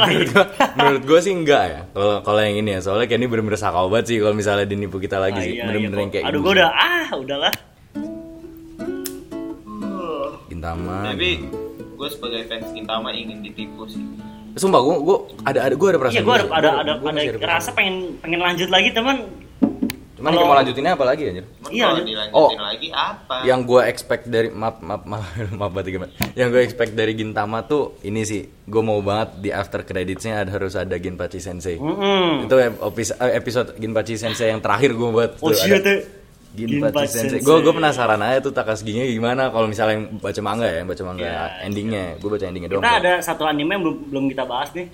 menurut 0.04 0.28
gua, 0.28 0.44
menurut 0.76 1.04
gua 1.08 1.20
sih 1.22 1.32
enggak 1.32 1.64
ya. 1.66 1.82
Kalau 1.88 2.20
kalau 2.20 2.40
yang 2.42 2.58
ini 2.58 2.76
ya, 2.76 2.80
soalnya 2.82 3.08
kayak 3.08 3.16
ini 3.18 3.28
bener-bener 3.30 3.56
sakau 3.56 3.88
banget 3.88 4.12
sih 4.12 4.18
kalau 4.20 4.36
misalnya 4.36 4.68
dinipu 4.68 5.00
kita 5.00 5.16
lagi 5.16 5.40
Ah, 5.40 5.46
sih. 5.46 5.54
iya, 5.56 5.64
Bener-bener 5.64 5.94
iya, 5.94 6.04
yang 6.04 6.12
kayak. 6.12 6.26
Aduh, 6.28 6.40
gue 6.42 6.52
udah 6.52 6.68
ah, 6.70 7.08
udahlah. 7.16 7.54
Gintama. 10.48 10.96
tapi 11.08 11.30
gue 11.98 12.08
sebagai 12.08 12.46
fans 12.46 12.70
Gintama 12.70 13.10
ingin 13.12 13.42
ditipu 13.42 13.84
sih 13.86 14.06
Sumpah 14.54 14.80
gua 14.80 14.96
gua 14.98 15.18
ada 15.44 15.60
ada 15.64 15.76
gua 15.76 15.90
ada 15.92 16.00
perasaan. 16.00 16.18
Iya, 16.18 16.26
gue 16.26 16.34
ada 16.34 16.42
ada 16.42 16.50
Gua- 16.50 16.58
ada, 16.58 16.92
gua 16.96 17.10
ada 17.12 17.18
masih 17.20 17.30
perasaan. 17.32 17.52
rasa 17.52 17.70
pengen 17.74 17.96
pengen 18.18 18.40
lanjut 18.40 18.70
lagi 18.70 18.90
teman. 18.90 19.18
Cuman 20.18 20.26
kalau- 20.26 20.34
yang 20.36 20.50
mau 20.50 20.58
lanjutinnya 20.58 20.92
apa 20.92 21.06
lagi 21.06 21.24
anjir? 21.30 21.46
Iya, 21.70 21.86
kalau 21.86 22.02
dilanjutin 22.02 22.34
Oh. 22.34 22.66
lagi 22.66 22.88
apa 22.90 23.36
Yang 23.44 23.60
gue 23.64 23.82
expect 23.86 24.24
dari 24.26 24.50
maaf 24.50 24.82
maaf 24.82 25.06
maaf 25.06 25.26
maaf 25.62 25.72
banget 25.72 25.94
gimana? 25.94 26.10
Yang 26.34 26.48
gue 26.50 26.62
expect 26.64 26.92
dari 26.94 27.14
Gintama 27.14 27.62
tuh 27.64 28.02
ini 28.02 28.22
sih, 28.24 28.50
gue 28.66 28.82
mau 28.82 28.98
banget 29.00 29.30
di 29.38 29.50
after 29.52 29.86
creditsnya 29.86 30.42
ada 30.42 30.50
harus 30.50 30.74
ada 30.74 30.98
Ginpachi 30.98 31.38
Sensei. 31.38 31.78
Hmm. 31.78 32.42
Itu 32.42 32.58
eh, 32.58 32.74
episode 33.32 33.78
Ginpachi 33.78 34.18
Sensei 34.18 34.50
yang 34.50 34.58
terakhir 34.58 34.90
gue 34.92 35.06
buat. 35.08 35.38
Oh 35.38 35.54
tuh 35.54 35.62
iya 35.62 35.78
ada 35.78 35.86
tuh. 35.86 35.98
Ginpachi 36.58 36.90
Ginpachi 36.90 37.08
Sensei. 37.08 37.30
Sensei. 37.30 37.40
Gue 37.40 37.62
gue 37.62 37.70
penasaran 37.72 38.18
aja 38.18 38.42
tuh 38.42 38.50
Takashinya 38.50 39.06
gimana 39.06 39.54
kalau 39.54 39.70
misalnya 39.70 39.94
yang 39.96 40.18
baca 40.18 40.42
manga 40.42 40.66
ya, 40.66 40.78
yang 40.82 40.90
baca 40.90 41.04
manga 41.06 41.22
Iya, 41.22 41.42
endingnya. 41.64 42.06
Gue 42.18 42.30
baca 42.34 42.44
endingnya 42.44 42.70
doang. 42.70 42.82
Kita 42.82 42.94
ada 42.98 43.14
satu 43.22 43.44
anime 43.46 43.72
yang 43.72 43.84
belum 43.84 43.98
belum 44.10 44.24
kita 44.28 44.44
bahas 44.44 44.74
nih. 44.74 44.90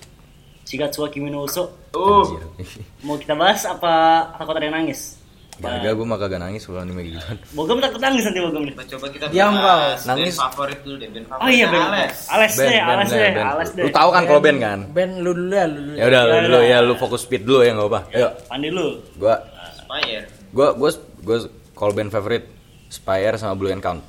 Shigatsu 0.64 1.00
wa 1.00 1.08
Kimi 1.08 1.28
no 1.28 1.44
Uso. 1.44 1.72
uh 1.92 2.20
Anjir. 2.22 2.44
Mau 3.06 3.16
kita 3.16 3.32
bahas 3.32 3.64
apa 3.64 3.92
takut 4.36 4.52
ada 4.52 4.64
yang 4.64 4.76
nangis? 4.76 5.16
Gak, 5.54 5.86
gak, 5.86 5.94
gue 5.94 6.02
mah 6.02 6.18
kagak 6.18 6.42
nangis 6.42 6.66
kalau 6.66 6.82
anime 6.82 7.06
gitu 7.06 7.18
kan. 7.22 7.38
Bogem 7.54 7.78
takut 7.78 8.02
nangis 8.02 8.26
nanti 8.26 8.42
Bogem 8.42 8.62
nih. 8.66 8.74
coba 8.74 9.06
kita 9.06 9.24
Diam, 9.30 9.54
bahas 9.54 10.02
kau. 10.02 10.08
Nangis. 10.10 10.34
band 10.34 10.42
favorit 10.50 10.78
dulu 10.82 10.96
deh 10.98 11.08
band 11.08 11.26
favorit 11.30 11.44
Oh 11.46 11.50
iya 11.50 11.66
Ben. 11.68 11.82
Ales 11.86 12.16
Ales 12.26 12.52
deh, 12.52 12.64
Band, 12.66 12.74
band, 12.74 12.90
Ales 12.90 13.06
band, 13.06 13.14
deh, 13.14 13.30
band. 13.30 13.46
Ales 13.46 13.70
deh. 13.70 13.84
Lu 13.86 13.90
tahu 13.94 14.08
kan 14.10 14.22
kalau 14.26 14.40
band 14.42 14.58
kan? 14.58 14.78
Band 14.90 15.12
lu 15.16 15.30
dulu 15.30 15.54
ya, 15.54 15.64
lu 15.64 15.78
dulu. 15.78 15.94
Ya 15.94 16.04
udah, 16.04 16.20
lu 16.20 16.32
Ya, 16.34 16.40
dulu 16.42 16.58
ya. 16.58 16.66
ya, 16.66 16.78
lu 16.82 16.94
fokus 16.98 17.20
speed 17.22 17.42
dulu 17.44 17.62
ya 17.62 17.70
nggak 17.70 17.86
apa. 17.86 18.00
Ayo, 18.10 18.28
Pandi 18.44 18.68
lu. 18.68 18.88
gue 19.14 19.34
Spire 19.76 20.22
gue 20.50 20.68
gue 20.74 20.90
gue 21.24 21.38
call 21.72 21.90
band 21.90 22.08
favorite 22.08 22.46
Spire 22.86 23.34
sama 23.34 23.54
Blue 23.54 23.68
Encount 23.68 24.04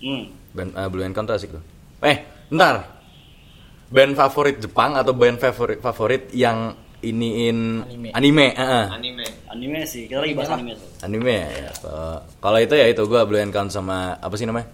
Hmm. 0.00 0.28
band 0.50 0.72
eh, 0.72 0.88
Blue 0.88 1.00
Encount 1.00 1.24
tuh 1.24 1.34
asik 1.34 1.50
tuh 1.50 1.62
eh 2.00 2.20
bentar 2.46 3.00
band 3.86 4.12
favorit 4.12 4.56
Jepang 4.58 4.92
atau 4.94 5.12
band 5.12 5.36
favorit 5.36 5.78
favorit 5.78 6.28
yang 6.32 6.72
iniin 7.00 7.84
Anime. 7.84 8.08
anime 8.10 8.46
eh. 8.50 8.86
anime 8.90 9.26
Anime 9.46 9.80
sih, 9.84 10.04
kita 10.04 10.18
lagi 10.18 10.34
bahas 10.34 10.50
anime 10.50 10.72
tuh. 10.74 10.88
anime 11.00 11.36
ya 11.36 11.70
So, 11.74 11.88
kalau 12.38 12.58
itu 12.58 12.74
ya 12.74 12.86
itu 12.86 13.02
gue 13.02 13.20
Blue 13.22 13.38
Encount 13.38 13.68
sama 13.68 14.18
apa 14.18 14.34
sih 14.34 14.44
namanya 14.44 14.66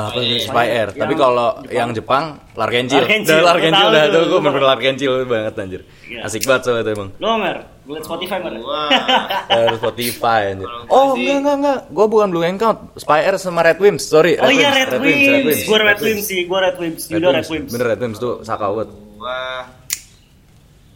Apa 0.00 0.14
sih 0.16 0.38
Spire 0.40 0.90
tapi 0.92 1.14
kalau 1.14 1.48
yang 1.66 1.90
Jepang 1.90 2.38
Larkencil 2.52 3.00
Larkencil, 3.00 3.34
udah 3.34 3.46
Larkencil 3.48 3.86
udah 3.88 4.04
tuh 4.06 4.22
gue 4.24 4.40
bener 4.40 4.62
Larkencil 4.64 5.12
banget 5.24 5.54
anjir 5.56 5.82
Iya. 6.04 6.20
asik 6.22 6.42
banget 6.42 6.62
soalnya 6.62 6.82
itu 6.82 6.90
emang 6.94 7.08
Lo 7.18 7.30
Mer, 7.36 7.56
gue 7.82 7.92
liat 7.92 8.04
Spotify 8.04 8.38
Mer. 8.38 8.52
gua 8.58 8.82
Eh, 9.52 9.68
Spotify 9.74 10.40
anjir. 10.48 10.68
Oh, 10.86 11.12
sih- 11.12 11.26
enggak 11.26 11.36
enggak 11.38 11.56
enggak. 11.58 11.78
Gua 11.90 12.06
bukan 12.06 12.28
Blue 12.28 12.40
Encount, 12.42 12.78
Spire 12.94 13.36
sama 13.36 13.60
Red 13.60 13.76
Wimps. 13.76 14.04
Sorry, 14.06 14.36
Oh 14.36 14.46
iya 14.46 14.70
Red 14.86 14.96
Wimps, 14.96 15.66
gue 15.66 15.78
Red 15.78 15.98
Wimps 15.98 16.24
sih, 16.24 16.40
gue 16.44 16.58
Red 16.58 16.76
Wimps, 16.76 17.02
Yudo 17.08 17.28
Red 17.30 17.44
Wimps. 17.44 17.70
Bener 17.70 17.86
Red 17.88 18.00
Wimps 18.00 18.18
tuh 18.18 18.34
sakau 18.40 18.72
banget. 18.74 18.94
gua 19.14 19.40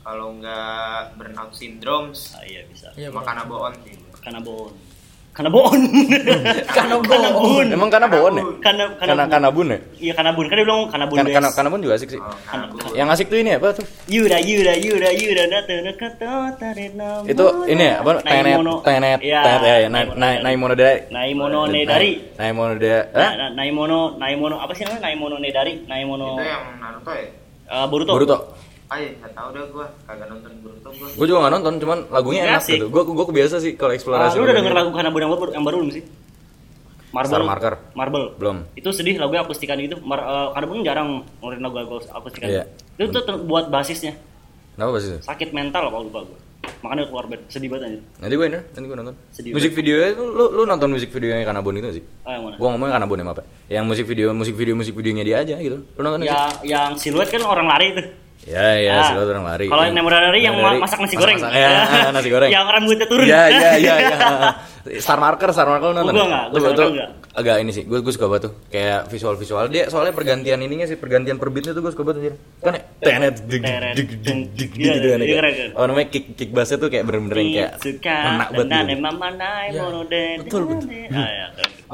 kalau 0.03 0.35
nggak 0.35 1.15
burnout 1.15 1.53
syndromes 1.53 2.33
Ah 2.33 2.43
iya 2.43 2.62
bisa. 2.67 2.91
Iya, 2.95 3.09
sama 3.09 3.21
bro. 3.21 3.29
Kanaboon 4.19 4.71
sih 5.33 5.37
Kanabon. 5.40 5.81
Kanabon. 6.68 7.09
Kanabon. 7.09 7.66
Emang 7.73 7.88
karena 7.88 8.05
bawon 8.05 8.33
ya? 8.37 8.45
Kana 8.61 8.85
Karena 9.01 9.25
kanabun 9.25 9.66
ya? 9.73 9.79
Iya 9.97 10.12
kanabun. 10.12 10.45
Kan 10.45 10.57
dia 10.61 10.66
bilang 10.68 10.92
kanabun. 10.92 11.16
Kan 11.16 11.25
Bes. 11.25 11.35
karena 11.35 11.49
kanabun 11.57 11.81
juga 11.81 11.95
asik 11.97 12.09
sih. 12.12 12.21
oh, 12.21 12.92
Yang 12.92 13.09
asik 13.16 13.27
tuh 13.33 13.38
ini 13.40 13.51
apa 13.57 13.73
tuh? 13.73 13.85
Yuda 14.12 14.37
Yuda 14.45 14.73
Yuda 14.77 15.09
Yuda 15.16 15.42
nata 15.49 15.75
nakato 15.81 16.33
tarena. 16.61 17.11
Itu 17.25 17.45
ini 17.64 17.81
ya, 17.81 18.05
apa? 18.05 18.11
Tenet 18.21 18.45
Naimono. 18.45 18.75
tenet 18.85 19.18
tenet 19.25 19.61
ya, 19.64 19.75
ya. 19.81 19.88
Naimono. 19.88 20.21
Nai 20.21 20.35
Naimono 20.45 20.75
Dai. 20.77 20.97
Naimono 21.09 21.61
Nedari. 21.64 22.12
Naimono 22.37 22.73
Dai. 22.77 22.92
Na- 22.92 23.21
Eh? 23.25 23.31
na- 23.40 23.53
Naimono 23.57 23.99
Naimono 24.21 24.57
apa 24.61 24.73
sih 24.77 24.85
namanya? 24.85 25.09
Naimono 25.09 25.37
Nedari. 25.40 25.73
Naimono 25.88 26.29
itu 26.37 26.45
yang 26.45 26.64
Naruto 26.77 27.12
ya 27.16 27.25
eh, 27.73 27.87
Boruto. 27.88 28.12
Boruto. 28.12 28.37
Ah 28.88 28.97
iya 28.97 29.11
nggak 29.14 29.33
tahu 29.33 29.49
dah 29.51 29.62
gua 29.68 29.87
kagak 30.05 30.27
nonton 30.29 30.51
Boruto 30.61 30.88
gua 30.90 31.09
Gue 31.12 31.27
juga 31.27 31.38
gak 31.42 31.53
nonton, 31.55 31.75
cuman 31.79 31.99
lagunya 32.09 32.40
Iya 32.42 32.51
enak 32.57 32.62
sih. 32.62 32.77
gitu. 32.77 32.87
Gue 32.88 33.03
gue 33.05 33.27
kebiasa 33.27 33.57
sih 33.59 33.73
kalau 33.75 33.92
Ah, 33.92 33.97
eksplorasi. 33.97 34.37
lu 34.37 34.45
udah 34.45 34.57
denger 34.57 34.75
lagu 34.75 34.90
Kanabun 34.90 35.21
yang 35.21 35.31
baru 35.31 35.42
yang 35.51 35.64
baru 35.64 35.77
belum 35.81 35.90
sih? 35.92 36.03
Marble. 37.12 37.29
Star 37.29 37.45
Marker. 37.45 37.75
Marble. 37.92 38.25
Belum. 38.37 38.57
Itu 38.73 38.88
sedih 38.88 39.21
lagunya 39.21 39.45
akustikan 39.45 39.77
gitu. 39.77 40.01
Mar, 40.01 40.18
uh, 40.18 40.49
Kanabun 40.53 40.81
jarang 40.81 41.09
ngeluarin 41.38 41.61
lagu 41.61 42.01
akustikan. 42.01 42.49
Iya. 42.49 42.64
Itu 42.97 43.12
tuh 43.12 43.23
ter- 43.23 43.42
buat 43.42 43.68
basisnya. 43.68 44.16
Kenapa 44.73 44.97
itu? 44.97 45.21
sakit 45.21 45.53
mental 45.53 45.92
apa 45.92 46.01
lupa 46.01 46.21
gue 46.25 46.38
makanya 46.81 47.05
keluar 47.05 47.27
band 47.27 47.42
sedih 47.47 47.68
banget 47.68 47.92
anjir 47.92 48.03
Nanti 48.16 48.35
gue 48.35 48.47
ini, 48.47 48.61
nanti 48.73 48.87
gue 48.88 48.97
nonton. 48.97 49.14
Sedih 49.29 49.51
musik 49.53 49.73
videonya 49.75 50.09
itu 50.14 50.25
lu, 50.25 50.45
lu 50.49 50.62
nonton 50.64 50.88
musik 50.88 51.11
videonya 51.12 51.45
Kanabon 51.45 51.75
itu 51.75 51.83
nggak 51.85 51.97
sih? 51.99 52.05
ah 52.25 52.31
yang 52.33 52.42
mana 52.47 52.55
Gua 52.57 52.68
ngomongnya 52.73 52.95
Kanabon 52.97 53.18
ya 53.18 53.25
apa? 53.29 53.42
Yang 53.68 53.85
musik 53.85 54.05
video, 54.09 54.27
musik 54.33 54.55
video, 54.57 54.73
musik 54.73 54.95
videonya 54.97 55.25
dia 55.27 55.37
aja 55.45 55.55
gitu. 55.59 55.77
Lu 55.85 56.01
nonton 56.01 56.23
nggak 56.23 56.31
sih? 56.31 56.38
ya 56.64 56.81
yang 56.81 56.90
siluet 56.97 57.29
kan 57.29 57.42
orang 57.45 57.66
lari 57.68 57.87
itu 57.92 58.03
Ya, 58.42 58.74
ya, 58.74 58.92
Ah, 58.98 59.07
selalu 59.07 59.28
orang 59.33 59.46
lari. 59.46 59.66
kalau 59.70 59.83
yang 59.87 59.94
yang 59.94 60.55
Nemorari, 60.59 60.78
masak 60.83 60.98
nasi 60.98 61.14
goreng 61.14 61.38
masak- 61.38 61.55
ya, 61.55 61.70
nasi 62.18 62.26
goreng. 62.26 62.50
yang 62.50 62.66
rambutnya 62.66 63.07
turun 63.07 63.22
Iya, 63.22 63.42
iya, 63.48 63.70
iya, 63.78 63.94
iya. 64.02 64.18
Star 64.98 65.14
Marker, 65.16 65.55
Star 65.55 65.70
Marker 65.70 65.88
lu 65.88 65.94
nonton? 65.94 66.11
Gua 66.11 66.26
nggak, 66.26 66.44
gua 66.50 66.59
Lu- 66.59 66.59
Star 66.61 66.74
tuh 66.74 66.83
Marker 66.83 66.96
nggak. 66.98 67.11
Agak 67.33 67.57
ini 67.62 67.70
sih, 67.70 67.87
gue 67.87 67.98
gue 68.02 68.12
suka 68.12 68.26
banget 68.26 68.42
tuh. 68.44 68.52
Kayak 68.68 69.09
visual-visual 69.09 69.64
dia 69.70 69.87
soalnya 69.87 70.11
pergantian 70.11 70.59
ininya 70.59 70.85
sih, 70.85 70.98
pergantian 70.98 71.38
per 71.38 71.48
beatnya 71.48 71.70
tuh 71.70 71.81
gue 71.81 71.92
suka 71.94 72.02
banget 72.02 72.18
anjir. 72.18 72.35
Kan 72.59 72.72
ya, 72.74 72.83
tenet 73.00 73.35
dig 73.46 73.62
dig 73.62 74.09
dig 74.20 74.38
dig 74.52 74.70
iya, 74.76 74.92
gitu 74.92 75.07
kan. 75.07 75.18
iya, 75.18 75.24
ya. 75.24 75.37
keren. 75.38 75.70
Oh 75.72 75.85
namanya 75.87 76.09
kick 76.11 76.24
kick 76.35 76.50
bassnya 76.50 76.76
tuh 76.76 76.90
kayak 76.90 77.05
bener-bener 77.07 77.37
yang 77.38 77.50
kayak 77.55 77.72
suka 77.78 78.16
enak 78.28 78.48
banget 78.50 78.68
gitu. 78.68 78.90
Ya, 78.92 79.81
mono 79.81 80.00
betul, 80.02 80.62
betul. 80.66 80.88
ah 81.14 81.31
ya 81.31 81.46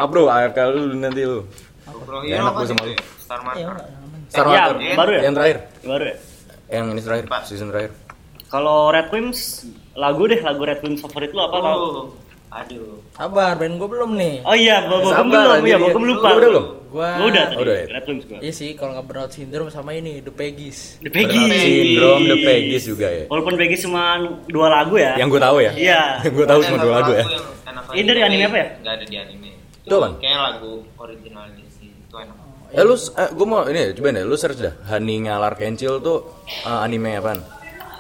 bro, 0.03 0.23
AFK 0.27 0.59
lu 0.67 0.81
nanti 0.97 1.23
lu. 1.23 1.39
Nggak 1.87 2.35
enak 2.35 2.53
gua 2.53 2.65
sama 2.65 2.83
lu. 2.83 2.95
Star 3.21 3.39
Iya, 3.39 3.45
Marker. 3.45 3.69
enggak. 3.69 3.89
Star 4.27 4.45
Ya, 4.45 4.51
Marker. 4.65 4.97
baru 4.97 5.11
ya? 5.13 5.21
Yang 5.23 5.35
terakhir. 5.37 5.59
baru 5.85 6.05
ya 6.09 6.17
Yang 6.69 6.85
ini 6.87 7.01
terakhir, 7.01 7.25
Pak. 7.27 7.41
season 7.45 7.69
terakhir. 7.69 7.93
kalau 8.47 8.89
Red 8.89 9.09
Wimps 9.09 9.65
lagu 9.93 10.25
deh 10.25 10.39
lagu 10.39 10.63
Red 10.63 10.81
Wimps 10.81 11.01
favorit 11.01 11.31
lu 11.31 11.41
apa 11.43 11.57
tau 11.59 11.77
Oh, 11.77 12.07
aduh. 12.51 12.97
Sabar, 13.13 13.55
band 13.55 13.77
gue 13.77 13.89
belum 13.91 14.11
nih. 14.15 14.35
oh 14.43 14.53
iya 14.53 14.81
Sabar, 14.81 15.05
belum 15.27 15.61
iya 15.63 15.77
iya. 15.77 15.77
Bobo 15.79 15.99
lupa 16.01 16.29
Lu 16.29 16.37
udah 16.39 16.49
belum? 16.49 16.65
Gua 16.89 17.09
Gua 17.15 17.27
udah 17.29 17.45
tadi 17.45 17.57
Oh, 17.57 17.63
udah 17.63 17.75
ya? 17.75 17.85
Red 17.91 18.05
Wimps 18.07 18.25
gua 18.25 18.39
Iya 18.41 18.53
sih, 18.55 18.69
kalau 18.73 18.91
nggak 18.95 19.05
burnout 19.05 19.31
syndrome 19.31 19.69
sama 19.69 19.91
ini 19.93 20.21
The 20.21 20.33
Peggies. 20.33 20.97
The 20.99 21.11
Peggy 21.11 21.37
Burnout 21.39 21.61
Syndrome 21.63 22.25
The 22.27 22.39
Peggies 22.43 22.85
juga 22.87 23.09
ya. 23.11 23.25
walaupun 23.27 23.55
Peggy 23.55 23.77
cuma 23.79 24.03
dua 24.45 24.67
lagu 24.71 24.95
ya 24.97 25.13
Yang 25.17 25.29
gue 25.31 25.41
tahu 25.43 25.57
ya. 25.59 25.73
Iya. 25.75 26.01
Yang 26.25 26.33
gue 26.35 26.47
tahu 26.47 26.61
cuma 26.65 26.79
dua 26.79 26.93
lagu 26.99 27.13
ya. 27.13 27.25
Ini 27.91 28.05
dari 28.07 28.21
anime 28.23 28.45
apa 28.45 28.57
ya? 28.57 28.67
Enggak 28.79 28.95
ada 28.95 29.05
di 29.05 29.17
anime. 29.19 29.51
Itu 29.83 29.95
apaan? 29.95 30.13
Kayaknya 30.17 30.41
lagu 30.43 30.73
original 30.97 31.45
di 31.51 31.65
sini 31.71 31.93
itu 31.99 32.17
enak. 32.17 32.37
Eh 32.69 32.85
lu, 32.85 32.95
eh, 32.95 33.29
gue 33.33 33.47
mau 33.49 33.65
ini 33.65 33.97
coba 33.97 34.13
deh, 34.13 34.25
lu 34.29 34.37
search 34.37 34.61
dah. 34.61 34.75
Hani 34.87 35.25
Ngalar 35.25 35.57
Kencil 35.57 36.05
tuh 36.05 36.19
eh, 36.45 36.85
anime 36.85 37.17
apaan? 37.17 37.41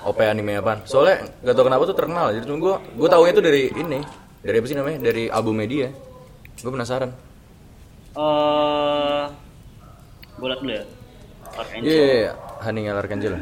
OP 0.04 0.18
anime 0.20 0.60
apaan? 0.60 0.84
Soalnya 0.84 1.24
gak 1.40 1.54
tau 1.56 1.64
kenapa 1.64 1.88
tuh 1.88 1.96
terkenal. 1.96 2.36
Jadi 2.36 2.44
cuma 2.44 2.58
gue, 2.60 2.74
gue 3.00 3.08
taunya 3.08 3.32
itu 3.32 3.42
dari 3.42 3.62
ini, 3.72 3.98
dari 4.44 4.56
apa 4.60 4.66
sih 4.68 4.76
namanya? 4.76 4.98
Dari 5.00 5.24
album 5.32 5.56
media. 5.56 5.88
Gue 6.60 6.72
penasaran. 6.72 7.10
eh 8.18 9.24
gue 10.38 10.46
liat 10.46 10.60
dulu 10.62 10.72
ya 10.74 10.82
Iya, 10.82 11.62
Angel. 11.74 11.86
iya, 11.86 12.04
iya. 12.18 12.32
Hani 12.62 12.78
Ngalar 12.86 13.06
Kencil. 13.08 13.34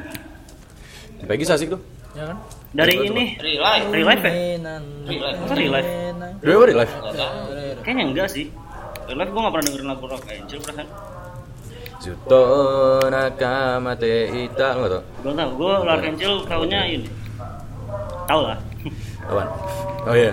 Peggy 1.26 1.44
asik 1.48 1.68
tuh. 1.72 1.80
Ya 2.14 2.32
kan? 2.32 2.38
dari 2.72 2.92
Coba, 2.92 3.08
ini 3.08 3.24
Real 3.40 3.62
life. 3.62 3.86
Real 3.88 4.06
life 4.06 4.22
ya? 4.22 4.32
Real 4.32 5.20
life. 5.24 5.36
Masa 5.40 5.54
real 5.56 5.72
life? 5.72 5.92
Kayaknya 7.82 8.04
enggak 8.12 8.28
sih 8.28 8.46
Real 9.06 9.16
life 9.16 9.30
gue 9.32 9.40
gak 9.40 9.52
pernah 9.54 9.66
dengerin 9.68 9.88
lagu 9.88 10.04
Rock 10.08 10.24
Angel 10.26 10.58
perasaan 10.60 10.88
Juto 11.96 12.42
nakamate 13.08 14.30
ita, 14.30 14.76
lu 14.76 14.84
gak 14.84 14.90
tau? 14.92 15.02
Gue 15.24 15.32
tau, 15.32 15.50
gue 15.56 15.72
Angel 15.90 16.34
taunya 16.44 16.80
ini 16.84 17.08
Tau 18.28 18.40
lah 18.44 18.58
Apaan? 19.26 19.48
Oh 20.06 20.14
iya. 20.14 20.32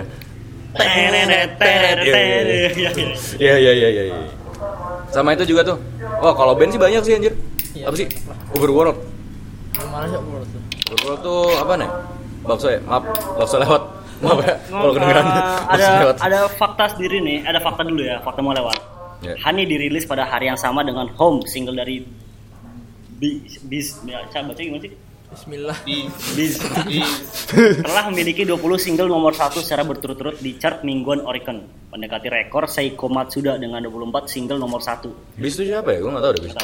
Tereret, 0.74 1.58
tereret, 1.58 2.06
tereret. 2.06 2.72
Iya, 2.74 2.90
iya. 2.94 3.14
Iya 3.38 3.54
iya 3.58 3.72
iya 3.74 3.88
iya. 3.90 4.02
iya. 4.06 4.30
Sama 5.10 5.34
itu 5.34 5.46
juga 5.46 5.62
tuh. 5.66 5.78
Wah 6.22 6.34
kalau 6.34 6.54
band 6.54 6.70
sih 6.74 6.78
banyak 6.78 7.02
sih 7.02 7.14
anjir. 7.18 7.34
Apa 7.82 7.94
sih? 7.98 8.06
Overworld. 8.54 8.98
Mana 9.90 10.06
sih 10.06 10.18
menurut 10.18 10.46
lu? 10.46 10.60
Overworld 10.94 11.20
tuh 11.22 11.42
apa 11.58 11.72
nih? 11.78 11.90
Bakso 12.46 12.66
ya? 12.70 12.80
Maaf, 12.86 13.02
bakso 13.38 13.56
lewat. 13.58 13.82
Maaf 14.22 14.38
ya, 14.46 14.54
kalau 14.70 14.92
kedengeran. 14.94 15.24
Eh, 15.74 16.14
ada 16.22 16.38
fakta 16.54 16.84
sendiri 16.94 17.18
nih, 17.18 17.38
ada 17.42 17.58
fakta 17.58 17.82
dulu 17.82 18.02
ya, 18.02 18.22
fakta 18.22 18.40
mau 18.46 18.54
lewat. 18.54 18.78
Ya. 19.22 19.34
Honey 19.44 19.68
dirilis 19.68 20.08
pada 20.08 20.26
hari 20.26 20.50
yang 20.50 20.58
sama 20.58 20.82
dengan 20.82 21.06
Home, 21.20 21.46
single 21.46 21.76
dari 21.78 22.02
Bis, 23.14 23.62
Bis, 23.62 23.86
ya, 24.02 24.26
baca 24.26 24.58
gimana 24.58 24.82
sih? 24.82 24.92
Bismillah. 25.34 25.76
Bis, 26.38 26.62
telah 27.82 28.06
memiliki 28.10 28.46
20 28.46 28.58
single 28.78 29.10
nomor 29.10 29.34
satu 29.34 29.58
secara 29.58 29.82
berturut-turut 29.82 30.38
di 30.38 30.54
chart 30.58 30.86
mingguan 30.86 31.22
Oricon, 31.26 31.66
mendekati 31.90 32.30
rekor 32.30 32.70
Seiko 32.70 33.10
Matsuda 33.10 33.58
dengan 33.58 33.82
24 33.82 34.30
single 34.30 34.62
nomor 34.62 34.78
satu. 34.78 35.10
Bis 35.34 35.58
itu 35.58 35.74
siapa 35.74 35.90
ya? 35.90 35.98
Gue 36.02 36.10
nggak 36.14 36.22
tahu 36.22 36.32
deh 36.38 36.42
bis. 36.46 36.54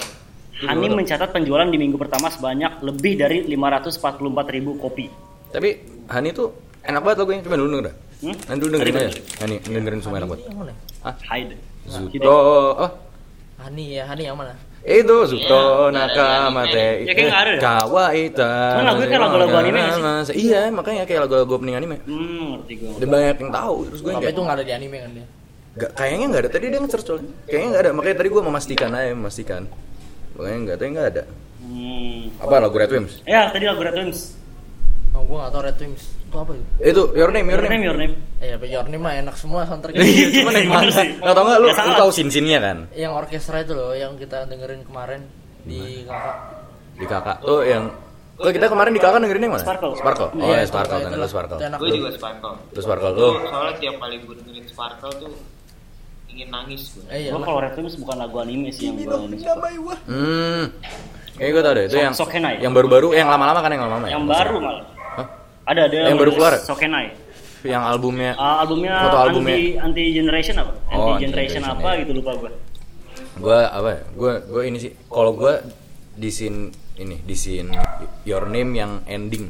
Honey 0.60 0.92
mencatat 0.92 1.32
penjualan 1.32 1.66
di 1.66 1.78
minggu 1.80 1.96
pertama 1.96 2.28
sebanyak 2.28 2.84
lebih 2.84 3.16
dari 3.16 3.42
544 3.48 4.54
ribu 4.54 4.76
kopi. 4.76 5.08
Tapi 5.50 5.70
Hani 6.10 6.30
tuh 6.30 6.52
enak 6.84 7.00
banget 7.00 7.18
lagunya. 7.24 7.40
Coba 7.42 7.56
dulu 7.56 7.68
denger 7.74 7.86
dah. 7.90 7.94
Hmm? 8.20 8.36
Nanti 8.44 8.60
dulu 8.60 8.70
dengerin 8.76 8.94
aja. 8.94 9.10
Hani 9.40 9.54
dengerin 9.64 10.00
semua 10.04 10.16
enak 10.20 10.28
banget. 10.30 10.44
Ah, 11.00 11.14
Hide. 11.32 11.56
Zuto. 11.88 12.40
Oh, 12.76 12.90
Hani 13.60 14.00
ya, 14.00 14.04
Hani 14.04 14.24
yang 14.24 14.36
mana? 14.36 14.56
itu 14.80 15.12
Zuto 15.28 15.88
Iya, 15.88 15.92
nakamate. 15.92 17.04
Ya, 17.04 17.12
kayak 17.12 17.28
nggak 17.28 17.40
ada 17.44 17.50
deh. 17.52 17.60
Kawaita. 17.60 18.52
Cuman 18.72 18.84
lagunya 18.88 19.08
kayak 19.08 19.22
lagu-lagu 19.28 19.54
anime 19.60 19.80
sih? 20.24 20.34
Iya, 20.40 20.60
makanya 20.72 21.02
kayak 21.04 21.20
lagu-lagu 21.28 21.52
opening 21.52 21.76
anime. 21.76 21.96
Hmm, 22.08 22.64
ngerti 22.64 22.72
gue. 22.80 22.90
Udah 22.96 23.08
banyak 23.08 23.36
yang 23.38 23.52
tahu 23.52 23.76
terus 23.92 24.00
gue 24.00 24.10
kayak 24.10 24.32
itu 24.32 24.40
nggak 24.40 24.56
ada 24.56 24.64
di 24.64 24.72
anime 24.72 24.96
kan 24.96 25.10
dia. 25.12 25.26
Gak, 25.70 25.90
kayaknya 25.94 26.24
nggak 26.32 26.42
ada 26.42 26.50
tadi 26.50 26.64
dia 26.66 26.80
nge-search 26.82 27.06
soalnya 27.06 27.30
kayaknya 27.46 27.68
nggak 27.70 27.82
ada 27.86 27.90
makanya 27.94 28.16
tadi 28.18 28.28
gue 28.28 28.42
memastikan 28.42 28.88
aja 28.90 29.14
memastikan 29.14 29.62
makanya 30.34 30.58
nggak 30.66 30.76
tapi 30.76 30.88
nggak 30.90 31.08
ada 31.14 31.22
Hmm. 31.60 32.20
apa 32.42 32.54
lagu 32.58 32.74
Red 32.74 32.90
Wimps 32.90 33.14
Ya, 33.22 33.46
tadi 33.54 33.64
lagu 33.70 33.78
Red 33.78 33.94
Wimps. 33.94 34.34
Oh, 35.14 35.22
gua 35.22 35.46
nggak 35.46 35.52
tahu 35.54 35.62
Red 35.62 35.78
Wings. 35.78 36.02
Itu 36.30 36.36
apa 36.38 36.52
itu? 36.54 36.64
itu 36.80 37.02
Your 37.12 37.30
Name 37.30 37.46
Your 37.48 37.58
Your 37.58 37.68
name, 37.68 37.82
your 37.84 37.98
name. 37.98 38.14
Eh, 38.38 38.48
ya, 38.48 38.56
Your 38.56 38.86
Name 38.86 39.02
mah 39.02 39.14
enak 39.16 39.34
semua 39.34 39.66
soundtracknya. 39.66 39.98
iya 40.00 40.26
cuman 40.32 40.52
yang 40.54 40.70
mana 40.70 40.90
sih. 40.92 41.08
nggak 41.18 41.34
tau 41.34 41.42
nggak 41.42 41.58
lu 41.58 41.66
Ya, 41.66 41.82
lu 41.82 41.92
tahu 41.98 42.10
sin 42.10 42.28
sinnya 42.30 42.58
kan 42.58 42.78
yang 42.94 43.12
orkestra 43.12 43.56
itu 43.58 43.74
loh, 43.74 43.90
yang 43.92 44.14
kita 44.14 44.46
dengerin 44.46 44.80
kemarin 44.82 45.26
di 45.60 46.06
kakak. 46.06 46.36
di 46.94 47.04
kakak 47.04 47.36
tuh 47.42 47.60
yang 47.62 47.90
Kok 48.40 48.56
kita 48.56 48.72
kemarin 48.72 48.92
di 48.94 49.02
kakak 49.02 49.20
dengerin 49.20 49.42
yang 49.42 49.52
mana? 49.52 49.60
Sparkle. 49.60 49.92
Sparkle. 49.92 50.30
Oh 50.30 50.40
Iya, 50.40 50.48
ya 50.48 50.56
itu- 50.56 50.70
Sparkle 50.72 50.96
itu 50.96 51.04
kan 51.04 51.18
lu 51.18 51.28
Sparkle. 51.28 51.58
Itu 51.58 51.66
enak. 51.68 51.78
gue 51.78 51.90
juga 51.92 52.10
Sparkle. 52.16 52.54
Terus 52.72 52.84
Sparkle 52.88 53.10
Tuh, 53.10 53.20
lu. 53.20 53.30
soalnya 53.44 53.74
tiap 53.76 53.96
kali 54.00 54.14
gue 54.16 54.34
dengerin 54.40 54.64
Sparkle 54.64 55.12
tuh 55.18 55.32
ingin 56.26 56.48
nangis 56.48 56.82
gue. 56.94 57.04
Eh, 57.10 57.18
iya. 57.20 57.30
Gue 57.30 57.42
kalau 57.42 57.60
Wimps 57.60 57.96
bukan 58.00 58.16
lagu 58.16 58.36
anime 58.38 58.68
sih 58.70 58.88
yang 58.88 58.96
gue 58.96 59.96
Hmm. 60.08 60.64
Kayaknya 61.36 61.52
gue 61.52 61.62
tau 61.64 61.72
deh 61.72 61.84
itu 61.84 61.96
yang 61.96 62.14
yang 62.60 62.72
baru-baru 62.72 63.08
yang 63.12 63.28
lama-lama 63.28 63.60
kan 63.60 63.70
yang 63.72 63.84
lama-lama 63.84 64.06
ya. 64.08 64.12
Yang 64.16 64.24
baru 64.24 64.56
malah. 64.56 64.84
Ada 65.70 65.80
ada 65.86 65.96
Yang 66.04 66.18
baru 66.18 66.30
keluar 66.34 66.52
ya? 66.52 66.60
Sokenai. 66.60 67.06
Yang 67.60 67.82
albumnya 67.84 68.30
Ah, 68.34 68.56
albumnya, 68.60 68.94
Foto 69.00 69.18
albumnya. 69.20 69.54
anti 69.54 69.66
anti 69.78 70.02
generation 70.10 70.54
apa? 70.58 70.72
Oh, 70.90 71.14
anti 71.14 71.22
generation 71.22 71.60
Anti-Generation, 71.60 71.62
apa 71.62 71.88
iya. 71.88 72.00
gitu 72.00 72.12
lupa 72.14 72.32
gue. 72.36 72.50
gue 73.32 73.56
apa 73.62 73.88
ya 73.90 74.00
gue 74.12 74.32
gue 74.44 74.62
ini 74.64 74.78
sih 74.78 74.92
kalau 75.06 75.32
gue 75.32 75.54
di 76.14 76.28
scene 76.28 76.68
ini 76.96 77.16
di 77.18 77.32
scene 77.32 77.72
your 78.22 78.44
name 78.46 78.74
yang 78.74 79.00
ending 79.06 79.48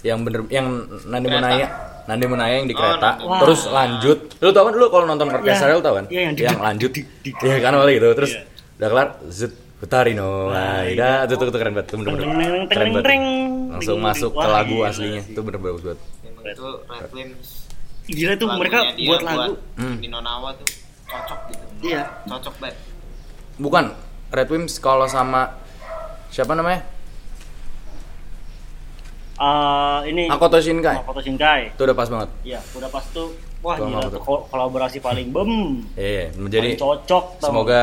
yang 0.00 0.20
bener 0.20 0.46
yang 0.48 0.68
Nandi 1.04 1.26
Kereta. 1.26 1.42
Munaya 1.42 1.66
Nandi 2.06 2.24
Munaya 2.26 2.54
yang 2.54 2.64
di 2.64 2.72
Oh, 2.72 2.78
kereta. 2.78 3.10
Wah. 3.20 3.40
terus 3.40 3.60
lanjut 3.66 4.18
lu 4.38 4.50
tau 4.50 4.62
kan 4.62 4.74
lu 4.74 4.86
kalau 4.88 5.04
nonton 5.06 5.28
orkestra 5.28 5.66
Iya. 5.66 5.74
lu 5.74 5.80
tau 5.80 5.94
kan 5.94 6.04
Iya, 6.06 6.20
yang 6.22 6.34
di- 6.34 6.44
lanjut 6.46 6.90
iya 7.42 7.56
kan 7.58 7.70
awalnya 7.72 7.94
gitu 7.94 8.08
terus 8.14 8.32
Iya. 8.32 8.42
udah 8.78 8.88
kelar 8.90 9.08
zut 9.28 9.52
Hutarino 9.74 10.30
Nah, 10.48 10.80
Aida 10.82 11.08
itu 11.26 11.34
tuh 11.34 11.50
keren 11.52 11.72
banget 11.74 11.88
Teng, 11.90 12.00
teng, 12.00 12.16
keren 12.70 12.88
banget 12.94 13.04
langsung 13.74 13.98
masuk 13.98 14.30
ke 14.32 14.46
lagu 14.46 14.74
gila 14.76 14.88
aslinya 14.88 15.20
sih. 15.20 15.32
itu 15.32 15.40
bener 15.40 15.60
bagus 15.60 15.82
banget 15.82 16.00
itu 16.44 16.68
Red 16.84 17.10
Wimps. 17.10 17.48
Gila 18.04 18.32
tuh 18.34 18.48
mereka 18.52 18.78
buat 18.94 19.22
lagu. 19.22 19.52
Hmm. 19.74 19.96
di 19.96 20.06
Nonawa 20.06 20.52
tuh 20.54 20.68
cocok 21.04 21.40
gitu. 21.48 21.64
Iya. 21.84 22.02
Cocok 22.24 22.54
banget. 22.58 22.76
bukan 23.56 23.84
Red 24.28 24.48
Wimps 24.48 24.76
kalau 24.76 25.06
sama 25.06 25.56
siapa 26.28 26.52
namanya 26.52 26.82
Ah, 29.34 29.98
ini 30.04 30.26
Makoto 30.26 30.56
Shinkai 30.56 30.94
Makoto 30.96 31.18
Shinkai. 31.18 31.74
itu 31.74 31.82
udah 31.82 31.96
pas 31.96 32.06
banget 32.06 32.30
Iya, 32.44 32.60
udah 32.70 32.86
pas 32.86 33.02
tuh 33.08 33.34
wah 33.60 33.74
Kalau 33.74 33.90
gila 33.90 34.06
tuh 34.08 34.20
kol- 34.20 34.44
kolaborasi 34.46 34.98
paling 35.00 35.28
bem. 35.28 35.82
Iya, 35.94 36.30
menjadi 36.36 36.70
Paling 36.70 36.82
cocok 37.02 37.24
semoga 37.40 37.82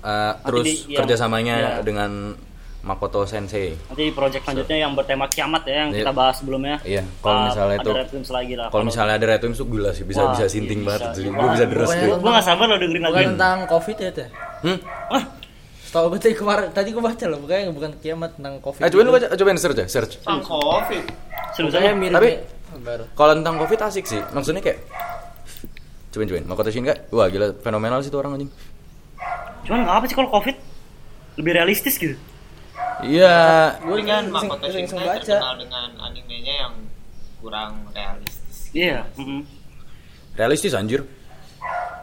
uh, 0.00 0.32
terus 0.42 0.64
di- 0.66 0.76
yang- 0.88 0.98
kerjasamanya 0.98 1.54
iya. 1.56 1.70
dengan 1.80 2.36
Makoto 2.80 3.28
Sensei. 3.28 3.76
Nanti 3.76 4.08
project 4.10 4.40
selanjutnya 4.40 4.78
yang 4.80 4.92
bertema 4.96 5.28
kiamat 5.28 5.68
ya 5.68 5.84
yang 5.84 5.90
Iya. 5.92 5.98
kita 6.00 6.12
bahas 6.16 6.36
sebelumnya. 6.40 6.76
Iya, 6.80 7.04
kalau 7.20 7.36
Ah, 7.36 7.44
misalnya 7.46 7.74
ada 7.76 7.84
itu- 7.84 7.92
Red 7.92 8.10
Wimps 8.16 8.30
lagi 8.32 8.54
lah. 8.56 8.66
Kalau 8.72 8.84
misalnya 8.88 9.14
ada 9.20 9.26
Red 9.28 9.40
tuh 9.52 9.66
gila 9.68 9.90
sih, 9.92 10.04
bisa 10.08 10.20
Wah, 10.20 10.32
bisa 10.32 10.44
iya, 10.44 10.50
sinting 10.50 10.80
bisa. 10.80 10.88
banget. 10.96 11.08
Iya. 11.20 11.30
Gue 11.30 11.48
bisa 11.52 11.64
deres 11.68 11.88
nonton- 11.90 12.20
gue 12.20 12.30
gak 12.32 12.46
sabar 12.46 12.64
lo 12.64 12.76
dengerin 12.76 13.02
lagu 13.04 13.16
ini. 13.16 13.28
tentang 13.28 13.56
covid 13.68 13.96
ya 14.00 14.10
teh. 14.10 14.28
Hmm? 14.64 14.78
Wah, 15.12 15.24
Setahu 15.80 16.06
gue 16.14 16.20
tadi 16.22 16.34
kemarin 16.38 16.70
tadi 16.70 16.88
gue 16.88 17.02
baca 17.02 17.24
loh, 17.26 17.38
bukannya 17.42 17.74
bukan 17.74 17.90
kiamat 17.98 18.30
tentang 18.38 18.54
covid. 18.62 18.80
Eh, 18.80 18.88
cobain 18.88 19.04
lu 19.04 19.12
baca, 19.12 19.26
cobain 19.28 19.58
search 19.58 19.74
ya, 19.76 19.86
search. 19.90 20.12
Sang 20.22 20.38
Covid. 20.38 21.04
aja. 21.58 21.92
mirip 21.92 22.14
Tapi-. 22.14 22.36
Kalau 23.12 23.32
tentang 23.34 23.58
Covid 23.58 23.80
asik 23.82 24.06
sih, 24.06 24.22
maksudnya 24.30 24.62
kayak 24.62 24.78
Cobain 26.10 26.26
cobain, 26.26 26.42
Makoto 26.42 26.70
Shinkai, 26.70 27.10
wah 27.10 27.26
gila 27.26 27.54
fenomenal 27.58 28.02
sih 28.02 28.10
tuh 28.10 28.18
orang 28.18 28.34
anjing. 28.34 28.50
Cuman 29.62 29.84
nggak 29.84 29.94
apa 29.94 30.04
sih 30.06 30.14
kalau 30.14 30.26
covid 30.28 30.56
lebih 31.36 31.52
realistis 31.54 31.94
gitu. 31.96 32.18
Iya. 33.02 33.38
Gue 33.80 34.00
kan 34.02 34.24
Makoto 34.28 34.66
Shinkai 34.66 35.20
terkenal 35.20 35.54
dengan 35.56 35.88
animenya 36.00 36.54
yang 36.66 36.74
kurang 37.38 37.88
realistis. 37.90 38.70
Iya. 38.70 39.08
mm-mm. 39.16 39.42
Realistis 40.34 40.72
anjir. 40.72 41.04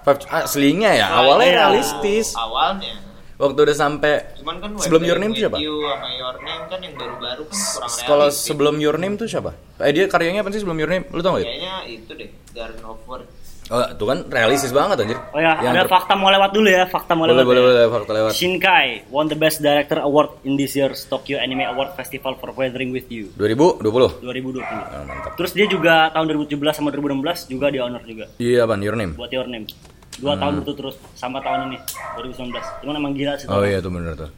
Five, 0.02 0.24
aslinya 0.30 0.92
ya, 0.94 1.08
awalnya 1.14 1.48
Iya. 1.48 1.58
realistis. 1.60 2.32
Awalnya. 2.32 2.96
Waktu 3.38 3.60
udah 3.60 3.78
sampai 3.78 4.34
Cuman 4.42 4.58
kan 4.58 4.70
sebelum 4.82 5.06
Your 5.06 5.20
Name 5.22 5.38
siapa? 5.38 5.62
You 5.62 5.86
sama 5.86 6.10
Your 6.10 6.38
Name 6.42 6.64
kan 6.66 6.80
yang 6.82 6.96
baru-baru 6.98 7.46
kan 7.46 7.54
kurang 7.54 7.92
Kalau 8.02 8.26
realistis. 8.26 8.46
sebelum 8.50 8.76
Your 8.80 8.98
Name 8.98 9.14
tuh 9.14 9.30
siapa? 9.30 9.52
Eh 9.78 9.94
dia 9.94 10.10
karyanya 10.10 10.42
apa 10.42 10.50
sih 10.50 10.66
sebelum 10.66 10.74
Your 10.76 10.90
Name? 10.90 11.06
Lu 11.14 11.22
tau 11.22 11.38
gak? 11.38 11.44
ya? 11.44 11.46
Kayaknya 11.46 11.76
itu 11.86 12.12
deh, 12.18 12.30
Garden 12.52 12.82
of 12.82 12.98
Words. 13.06 13.30
Oh, 13.68 13.84
itu 13.84 14.00
kan 14.02 14.24
realistis 14.26 14.72
banget 14.72 14.96
anjir. 14.98 15.20
Oh 15.30 15.38
ya, 15.38 15.60
Yang 15.60 15.74
ada 15.74 15.84
ter- 15.84 15.92
fakta 15.92 16.14
mau 16.16 16.28
lewat 16.28 16.52
dulu 16.52 16.68
ya, 16.68 16.88
fakta 16.88 17.12
mau 17.14 17.28
Boleh, 17.28 17.36
lewat. 17.36 17.46
boleh, 17.46 17.60
ya. 17.60 17.68
boleh, 17.68 17.84
fakta 17.92 18.12
lewat. 18.14 18.32
Shinkai 18.32 18.88
won 19.08 19.26
the 19.26 19.36
Best 19.36 19.60
Director 19.60 20.00
Award 20.00 20.40
in 20.42 20.56
this 20.56 20.72
year's 20.72 21.04
Tokyo 21.04 21.36
Anime 21.36 21.68
Award 21.68 21.92
Festival 21.94 22.36
for 22.36 22.52
Weathering 22.52 22.90
with 22.90 23.08
You 23.08 23.28
2020. 23.36 24.24
2020. 24.24 24.64
Oh, 24.64 25.04
mantap. 25.04 25.36
Terus 25.36 25.52
dia 25.52 25.66
juga 25.66 26.08
tahun 26.10 26.32
2017 26.48 26.74
sama 26.74 26.90
2016 26.90 27.20
juga 27.48 27.68
di 27.68 27.78
honor 27.78 28.02
juga 28.02 28.26
Iya, 28.38 28.64
Ban, 28.64 28.80
Your 28.80 28.96
Name. 28.96 29.14
buat 29.14 29.28
Your 29.30 29.46
Name. 29.46 29.68
Dua 30.16 30.34
tahun 30.34 30.54
berturut-turut 30.58 30.96
sama 31.14 31.38
tahun 31.40 31.68
ini 31.68 31.78
2019. 32.18 32.82
Cuman 32.82 32.96
emang 32.96 33.14
gila 33.14 33.36
sih. 33.36 33.46
Oh 33.48 33.62
iya 33.62 33.78
tuh 33.78 33.92
bener 33.92 34.16
tuh. 34.16 34.32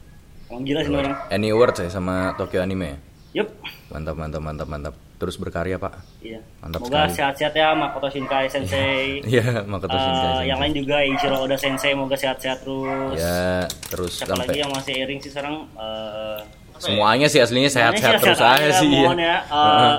Emang 0.46 0.60
gila 0.60 0.80
sih 0.82 0.90
orang. 0.90 1.14
Any 1.30 1.48
Awards 1.48 1.78
ya 1.78 1.88
sama 1.88 2.34
Tokyo 2.34 2.60
Anime 2.60 2.84
ya? 2.84 2.96
Yup. 3.40 3.48
Mantap, 3.90 4.14
mantap, 4.14 4.38
mantap, 4.40 4.68
mantap. 4.68 4.94
Terus 5.16 5.34
berkarya, 5.34 5.76
Pak. 5.76 5.92
Iya. 6.20 6.38
Mantap 6.60 6.80
Semoga 6.80 7.02
sehat-sehat 7.06 7.52
ya 7.52 7.74
Makoto 7.74 8.06
Shinkai 8.06 8.46
Sensei. 8.46 9.18
Iya, 9.32 9.62
Makoto 9.64 9.90
Eh, 9.90 10.00
Shinkai. 10.00 10.46
yang 10.46 10.58
lain 10.58 10.74
juga 10.74 10.96
Ichiro 11.02 11.36
Oda 11.40 11.54
Sensei 11.54 11.90
semoga 11.90 12.14
sehat-sehat 12.14 12.62
terus. 12.62 13.18
Ya, 13.18 13.66
terus 13.90 14.12
Siapa 14.16 14.32
lagi 14.36 14.46
sampai 14.46 14.56
yang 14.56 14.70
masih 14.70 14.92
airing 14.96 15.18
sih 15.18 15.28
sekarang? 15.28 15.66
Eh, 15.74 16.38
semuanya 16.78 17.26
sih 17.26 17.38
aslinya 17.38 17.68
sehat-sehat 17.68 18.18
terus 18.18 18.38
sehat-sehat 18.38 18.62
aja 18.62 18.80
sih. 18.80 18.88
mohon 18.88 19.18
ya. 19.18 19.36
Eh, 19.50 19.96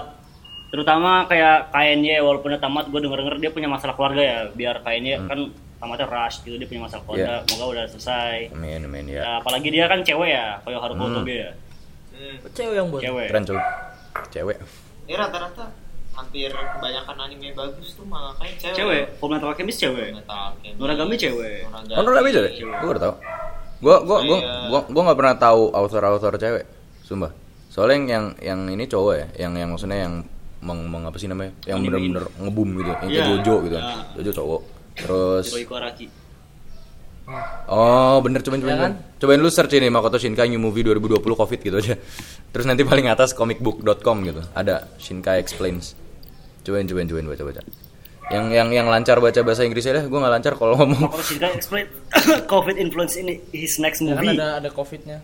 terutama 0.71 1.27
kayak 1.27 1.67
KNY 1.69 2.15
walaupun 2.21 2.47
udah 2.47 2.61
tamat 2.61 2.87
gue 2.87 2.95
denger 2.97 3.19
denger 3.19 3.35
dia 3.37 3.51
punya 3.51 3.67
masalah 3.67 3.91
keluarga 3.91 4.23
ya 4.23 4.37
biar 4.49 4.79
KNY 4.79 5.27
kan 5.27 5.39
tamatnya 5.77 6.07
rush 6.07 6.39
gitu 6.41 6.55
dia 6.55 6.63
punya 6.65 6.87
masalah 6.87 7.03
keluarga 7.03 7.27
Iya. 7.27 7.43
semoga 7.43 7.65
udah 7.67 7.85
selesai 7.91 8.37
Amin, 8.55 8.79
amin 8.81 9.05
ya. 9.05 9.19
Ya, 9.19 9.31
apalagi 9.37 9.67
dia 9.67 9.85
kan 9.85 9.99
cewek 9.99 10.31
ya 10.31 10.63
kayak 10.63 10.79
Haruko 10.79 11.03
Hmm. 11.03 11.15
Toge 11.17 11.35
ya 11.37 11.51
Hmm. 12.21 12.37
Cewek 12.53 12.75
yang 12.75 12.87
buat. 12.87 13.01
cewek 13.01 13.25
Keren 13.27 13.43
cuy. 13.43 13.59
Cewek. 14.29 14.57
Ya 15.09 15.15
rata-rata 15.17 15.65
hampir 16.11 16.51
kebanyakan 16.51 17.15
anime 17.17 17.49
bagus 17.51 17.95
tuh 17.95 18.05
malah 18.05 18.37
kayak 18.37 18.61
cewek. 18.61 18.75
cewek 18.77 19.03
Full 19.17 19.29
Metal 19.31 19.49
Alchemist 19.49 19.79
cewek. 19.79 20.09
Noragami 20.77 21.15
cewek. 21.17 21.65
Noragami. 21.89 22.29
Cewek? 22.29 22.51
Gue 22.61 22.87
baru 22.87 22.99
tau. 23.01 23.13
Gue 23.81 23.95
gue 24.05 24.17
gue 24.29 24.37
Iya. 24.37 24.69
gue 24.69 24.81
gue 24.93 25.01
nggak 25.01 25.17
pernah 25.17 25.35
tahu 25.35 25.73
author-author 25.73 26.37
cewek. 26.37 26.63
Sumpah. 27.01 27.33
Soalnya 27.71 27.95
yang 27.95 28.05
yang, 28.05 28.25
yang 28.37 28.59
ini 28.69 28.85
cowok 28.85 29.13
ya, 29.17 29.27
yang 29.41 29.57
yang 29.57 29.69
maksudnya 29.73 30.05
yang 30.05 30.21
meng, 30.61 30.85
meng 30.85 31.07
apa 31.07 31.17
sih 31.17 31.25
namanya? 31.25 31.55
Yang 31.65 31.89
bener-bener 31.89 32.23
ngebum 32.37 32.69
gitu, 32.77 32.89
yang 32.91 32.99
kayak 32.99 33.09
Iya, 33.09 33.23
Jojo 33.33 33.55
gitu. 33.65 33.77
iya. 33.79 33.95
Jojo 34.19 34.31
cowok. 34.37 34.61
Terus 34.93 35.45
Oh 37.67 38.19
bener. 38.19 38.41
Cobain 38.41 38.59
cobain 38.59 38.75
Ya 38.75 38.81
kan? 38.81 38.93
cobain. 38.97 39.19
cobain 39.19 39.39
lu 39.39 39.49
search 39.49 39.73
ini 39.73 39.87
Makoto 39.87 40.17
Shinkai 40.17 40.49
New 40.49 40.59
Movie 40.59 40.83
2020 40.83 41.21
Covid 41.21 41.59
gitu 41.59 41.77
aja. 41.77 41.95
Terus 42.51 42.65
nanti 42.65 42.83
paling 42.83 43.07
atas 43.07 43.31
comicbook.com 43.31 44.17
gitu. 44.23 44.41
Ada 44.51 44.91
Shinkai 44.97 45.39
Explains. 45.39 45.95
Cobain 46.61 46.83
cobain 46.83 47.05
cobain 47.05 47.25
baca 47.25 47.43
baca. 47.43 47.61
Yang 48.31 48.45
yang 48.53 48.69
yang 48.71 48.87
lancar 48.87 49.19
baca 49.19 49.39
bahasa 49.41 49.63
Inggris 49.63 49.83
ya 49.83 50.01
gue 50.01 50.13
nggak 50.13 50.33
lancar 50.33 50.53
kalau 50.55 50.75
ngomong. 50.75 51.07
Makoto 51.07 51.23
Shinkai 51.23 51.51
explain 51.53 51.85
COVID 52.51 52.75
influence 52.75 53.15
in 53.15 53.27
his 53.49 53.77
next 53.77 53.99
Ya 53.99 54.11
kan 54.11 54.19
movie. 54.19 54.35
ada 54.35 54.59
ada 54.59 54.69
covidnya. 54.69 55.19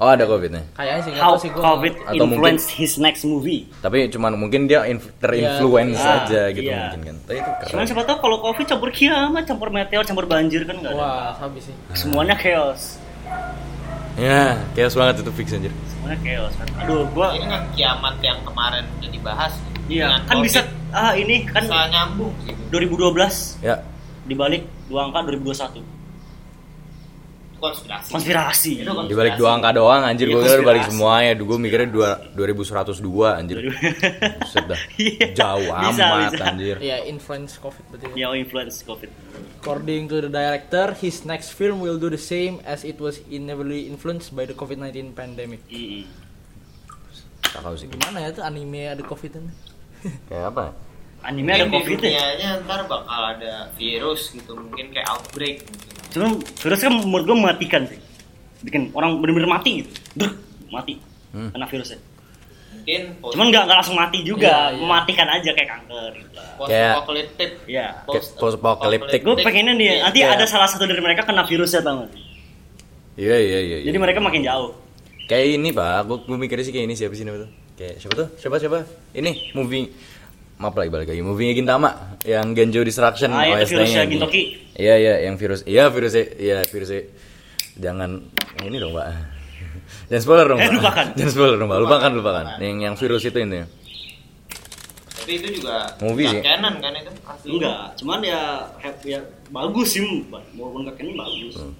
Oh 0.00 0.08
ada 0.08 0.24
Covidnya 0.24 0.64
Kayaknya 0.72 1.02
sih 1.02 1.10
nggak 1.12 1.20
How 1.22 1.34
sih. 1.36 1.50
COVID 1.52 1.92
Atau 2.02 2.24
influence 2.24 2.64
his 2.70 2.96
next 2.96 3.22
movie 3.22 3.68
Tapi 3.78 4.08
cuman 4.08 4.32
mungkin 4.32 4.64
dia 4.64 4.82
inf- 4.84 5.12
terinfluence 5.14 5.94
Iya. 5.94 6.16
aja 6.18 6.42
gitu 6.50 6.66
Iya. 6.66 6.78
mungkin 6.88 7.00
kan 7.04 7.16
Tapi 7.22 7.36
itu 7.36 7.50
Cuman 7.68 7.68
keren 7.76 7.86
siapa 7.86 8.02
tahu 8.02 8.16
kalau 8.18 8.36
COVID 8.42 8.64
campur 8.66 8.88
kiamat, 8.90 9.44
campur 9.44 9.68
meteor, 9.68 10.00
campur 10.02 10.24
banjir 10.24 10.64
kan 10.64 10.72
enggak 10.74 10.90
ada. 10.90 10.98
Wah, 10.98 11.30
habis 11.38 11.68
sih. 11.68 11.76
Semuanya 11.92 12.32
chaos. 12.34 12.96
Ya 14.16 14.56
chaos 14.72 14.94
banget 14.94 15.20
itu 15.20 15.32
fix 15.34 15.48
anjir 15.50 15.72
Semuanya 15.86 16.18
chaos 16.18 16.52
kan. 16.54 16.66
Aduh, 16.80 17.04
gua 17.10 17.32
Ini 17.32 17.46
kan 17.46 17.62
kiamat 17.70 18.14
yang 18.20 18.40
kemarin 18.42 18.84
udah 18.96 19.10
dibahas. 19.10 19.52
iya, 19.86 20.16
kan 20.24 20.38
COVID, 20.38 20.44
bisa 20.44 20.60
ah 20.90 21.12
ini 21.12 21.44
kan 21.44 21.60
bisa 21.60 21.76
nyambung 21.86 22.32
gitu. 22.42 22.56
2012 22.72 23.60
Ya 23.60 23.76
dibalik 24.24 24.64
dua 24.86 25.06
angka 25.06 25.28
2021. 25.28 25.99
Konspirasi. 27.60 28.08
Konspirasi. 28.10 28.72
Itu 28.80 28.88
konspirasi. 28.88 29.08
di 29.08 29.14
balik 29.14 29.34
dua 29.36 29.50
angka 29.54 29.70
doang 29.70 30.02
anjir 30.02 30.26
Iya, 30.26 30.34
gue 30.34 30.42
kira 30.42 30.62
balik 30.64 30.84
semuanya 30.88 31.32
gue 31.36 31.58
mikirnya 31.60 31.88
dua 31.88 32.10
2102 32.32 33.04
anjir 33.36 33.56
Buset 34.40 34.64
dah 34.64 34.80
Iya. 34.96 35.26
Jauh 35.30 35.68
Bisa, 35.68 36.00
amat 36.00 36.32
bisa. 36.32 36.44
anjir 36.46 36.76
Iya, 36.78 36.96
influence 37.04 37.52
covid 37.56 37.84
berarti. 37.86 38.06
Ya 38.16 38.32
influence 38.32 38.80
COVID. 38.80 39.10
According 39.60 40.08
to 40.08 40.16
the 40.18 40.30
director, 40.30 40.96
his 40.96 41.22
next 41.22 41.52
film 41.52 41.78
will 41.78 41.96
do 41.96 42.08
the 42.08 42.16
same 42.16 42.64
as 42.64 42.80
it 42.80 42.96
was 42.96 43.20
inevitably 43.28 43.84
influenced 43.84 44.32
by 44.32 44.42
the 44.42 44.56
COVID-19 44.56 45.12
pandemic. 45.12 45.60
Tak 47.42 47.60
tahu 47.60 47.74
sih 47.74 47.86
Gimana 47.86 48.22
ya 48.22 48.30
tuh 48.30 48.40
anime 48.40 48.88
ada 48.88 49.02
covid 49.02 49.36
ini? 49.36 49.52
Kayak 50.32 50.56
apa? 50.56 50.64
Anime 51.20 51.52
ada 51.52 51.68
Mungkin 51.68 52.00
COVID 52.00 52.00
ya. 52.00 52.56
ntar 52.64 52.88
bakal 52.88 53.36
ada 53.36 53.68
virus 53.76 54.32
gitu 54.32 54.56
mungkin 54.56 54.88
kayak 54.88 55.04
outbreak 55.10 55.60
mungkin. 55.60 55.99
Cuman 56.10 56.30
virus 56.42 56.80
kan 56.80 56.92
menurut 56.92 57.24
gua 57.26 57.36
mematikan 57.36 57.82
sih. 57.86 57.98
Bikin 58.60 58.92
orang 58.92 59.18
bener-bener 59.18 59.48
mati 59.48 59.82
gitu. 59.82 59.90
Brr, 60.16 60.32
mati. 60.68 60.94
Hmm. 61.30 61.50
Kena 61.54 61.66
virusnya. 61.66 61.98
Mungkin 62.70 63.02
post 63.20 63.32
Cuman 63.36 63.46
nggak 63.52 63.64
langsung 63.66 63.96
mati 63.98 64.18
juga, 64.24 64.72
Iya, 64.72 64.72
iya. 64.72 64.80
mematikan 64.80 65.28
aja 65.28 65.50
kayak 65.52 65.68
kanker 65.68 66.10
gitu. 66.16 66.32
lah. 66.38 66.48
post 66.56 66.70
apocalyptic. 66.72 67.50
Iya. 67.66 67.86
Kayak 68.06 68.24
post-apocalyptic. 68.38 69.20
Gue 69.20 69.36
pengennya 69.38 69.74
dia 69.76 69.92
nanti 70.00 70.20
Iya. 70.22 70.32
ada 70.34 70.44
salah 70.46 70.68
satu 70.70 70.84
dari 70.86 71.02
mereka 71.02 71.22
kena 71.22 71.42
virusnya 71.44 71.80
tau 71.82 72.06
gak? 72.06 72.10
Iya 73.18 73.36
iya 73.36 73.58
iya. 73.60 73.78
Jadi 73.84 73.96
iya. 73.96 74.00
mereka 74.00 74.20
makin 74.22 74.42
jauh. 74.42 74.70
kayak 75.26 75.62
ini 75.62 75.70
pak, 75.70 76.10
gue 76.10 76.16
gue 76.26 76.36
mikirnya 76.42 76.64
sih 76.66 76.74
kayak 76.74 76.86
ini 76.90 76.94
siapa 76.98 77.14
sih 77.14 77.22
namanya 77.22 77.46
tuh? 77.46 77.50
Kayak 77.78 77.94
siapa 78.02 78.14
tuh? 78.18 78.28
Siapa 78.34 78.56
siapa? 78.58 78.78
Ini 79.14 79.30
movie 79.54 79.86
maaf 80.60 80.74
lagi 80.74 80.90
balik 80.90 81.08
lagi 81.08 81.22
movie 81.22 81.50
Gintama 81.52 81.88
yang 82.22 82.52
Genjo 82.52 82.82
Destruction 82.82 83.32
Ah, 83.32 83.48
OST-nya 83.50 83.64
virusnya. 83.64 84.02
Gintoki. 84.06 84.42
Iya 84.76 84.94
iya 84.96 85.14
yang 85.24 85.34
virus 85.34 85.64
iya 85.64 85.88
virusnya 85.88 86.24
iya 86.36 86.58
virusnya 86.62 87.00
jangan 87.74 88.20
yang 88.54 88.66
ini 88.66 88.76
dong 88.76 88.92
pak 88.92 89.08
jangan 90.06 90.20
spoiler 90.20 90.46
dong 90.46 90.58
Eh, 90.58 90.66
pak 90.66 90.74
lupakan. 90.76 91.06
jangan 91.16 91.32
spoiler 91.32 91.56
dong 91.56 91.68
pak 91.68 91.80
lupakan 91.80 92.10
lupakan 92.12 92.44
yang 92.58 92.76
yang 92.78 92.94
virus 92.94 93.24
itu 93.24 93.38
ini 93.38 93.64
Tapi 95.10 95.32
itu 95.36 95.48
juga 95.54 95.84
Movie 95.98 96.26
sih. 96.26 96.40
canon 96.40 96.74
kan 96.76 96.92
itu? 96.94 97.12
Asli. 97.22 97.48
Enggak, 97.52 97.80
cuman 97.94 98.18
ya 98.20 98.40
ya 99.02 99.20
bagus 99.48 99.88
sih, 99.92 100.00
walaupun 100.56 100.80
gak 100.82 100.96
kena 100.96 101.12
bagus. 101.14 101.54
Hmm. 101.56 101.76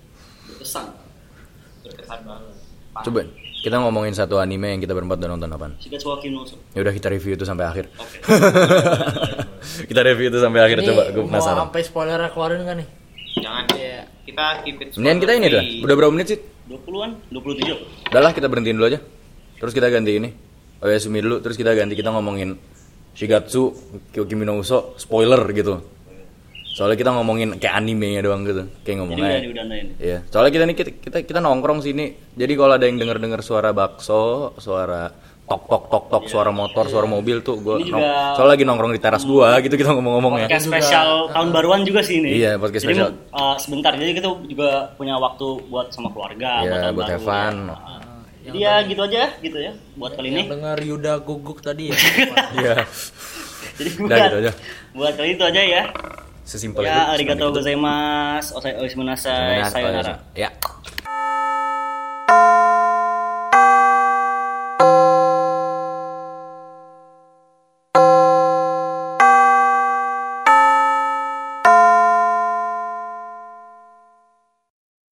Berkesan. 0.46 0.86
Berkesan 1.80 2.20
banget. 2.22 2.52
coba 3.00 3.20
kita 3.60 3.76
ngomongin 3.76 4.16
satu 4.16 4.40
anime 4.40 4.72
yang 4.72 4.80
kita 4.80 4.96
berempat 4.96 5.20
udah 5.20 5.30
nonton 5.36 5.48
apaan 5.52 5.72
Shigatsu 5.78 6.08
ya 6.72 6.80
udah 6.80 6.94
kita 6.96 7.08
review 7.12 7.36
itu 7.36 7.44
sampai 7.44 7.64
akhir 7.68 7.84
Oke. 8.00 8.16
kita 9.90 10.00
review 10.00 10.26
itu 10.32 10.38
sampai 10.40 10.60
akhir 10.64 10.76
Ini 10.80 10.86
coba 10.88 11.02
gue 11.12 11.22
mau 11.22 11.30
penasaran 11.36 11.58
sampai 11.68 11.80
spoiler 11.84 12.20
keluarin 12.32 12.64
kan 12.64 12.76
nih? 12.80 12.88
Jangan 13.40 13.64
Iya. 13.76 14.00
kita 14.26 14.44
keep 14.64 14.78
it 14.80 14.88
Mendingan 14.96 15.18
kita 15.20 15.32
ini 15.36 15.46
dah 15.52 15.62
udah 15.84 15.94
berapa 15.96 16.12
menit 16.12 16.28
sih 16.32 16.40
20-an, 16.70 17.10
27. 17.34 18.14
Udah 18.14 18.20
lah 18.22 18.30
kita 18.30 18.46
berhentiin 18.46 18.78
dulu 18.78 18.86
aja. 18.94 19.02
Terus 19.58 19.72
kita 19.74 19.90
ganti 19.90 20.22
ini. 20.22 20.30
Oh 20.78 20.86
ya 20.86 21.02
Sumi 21.02 21.18
dulu. 21.18 21.42
Terus 21.42 21.58
kita 21.58 21.74
ganti 21.74 21.98
kita 21.98 22.14
ngomongin 22.14 22.54
Shigatsu, 23.10 23.74
Kimi 24.14 24.46
no 24.46 24.62
Uso, 24.62 24.94
spoiler 24.94 25.42
gitu. 25.50 25.82
Soalnya 26.70 26.96
kita 26.96 27.10
ngomongin 27.10 27.58
kayak 27.58 27.74
animenya 27.76 28.20
doang 28.20 28.42
gitu. 28.42 28.62
Kayak 28.62 28.78
Jadi 28.80 28.94
ngomongnya. 28.96 29.30
udah 29.36 29.50
udah 29.50 29.64
ini. 29.76 29.92
Iya. 29.98 30.18
Soalnya 30.26 30.50
kita 30.50 30.64
nih 30.64 30.76
kita, 30.76 30.90
kita 30.96 31.18
kita 31.24 31.38
nongkrong 31.38 31.80
sini. 31.80 32.04
Jadi 32.32 32.52
kalau 32.54 32.72
ada 32.72 32.86
yang 32.86 32.96
denger-denger 32.96 33.40
suara 33.40 33.70
bakso, 33.70 34.54
suara 34.56 35.10
tok 35.44 35.66
tok 35.66 35.84
tok 35.90 36.04
tok, 36.08 36.24
suara 36.24 36.54
motor, 36.54 36.86
suara 36.86 37.04
mobil 37.04 37.42
tuh 37.42 37.58
gua 37.58 37.74
nong- 37.74 37.90
juga- 37.90 38.38
soalnya 38.38 38.54
lagi 38.54 38.62
nongkrong 38.62 38.94
di 38.94 39.02
teras 39.02 39.26
gua 39.26 39.58
gitu 39.58 39.74
kita 39.74 39.90
ngomong-ngomongnya. 39.90 40.46
Podcast 40.46 40.62
juga- 40.62 40.78
spesial 40.78 41.08
tahun 41.28 41.48
baruan 41.50 41.80
juga 41.82 42.00
sih 42.00 42.22
ini. 42.22 42.38
Iya, 42.38 42.54
podcast 42.54 42.86
jadi, 42.86 42.94
spesial. 43.02 43.10
uh, 43.34 43.56
sebentar, 43.58 43.90
jadi 43.92 44.12
kita 44.14 44.30
juga 44.46 44.70
punya 44.94 45.18
waktu 45.18 45.46
buat 45.66 45.90
sama 45.90 46.14
keluarga, 46.14 46.62
Iya, 46.62 46.70
tahun 46.80 46.94
buat 46.94 47.02
baru, 47.02 47.12
have 47.12 47.26
fun. 47.26 47.56
ya. 47.66 47.76
Jadi 48.40 48.58
ya 48.62 48.74
gitu 48.86 49.00
aja, 49.02 49.22
gitu 49.36 49.58
ya, 49.58 49.72
buat 49.98 50.12
kali 50.14 50.28
ini. 50.30 50.40
Yang 50.40 50.50
denger 50.54 50.78
Yuda 50.86 51.12
guguk 51.20 51.58
tadi 51.60 51.82
ya. 51.90 51.96
Iya. 52.56 52.74
Jadi 53.74 53.90
buat, 53.98 54.18
gitu 54.22 54.36
aja. 54.38 54.52
buat 54.92 55.12
kali 55.14 55.30
itu 55.34 55.44
aja 55.44 55.60
ya 55.60 55.82
sesimpel 56.50 56.82
ya, 56.82 56.90
itu. 56.90 56.98
Ya, 56.98 57.04
arigato 57.14 57.46
gozaimasu, 57.54 58.58
osai 58.58 58.74
munasai, 58.98 59.62
sayonara. 59.70 60.18
Ya. 60.34 60.50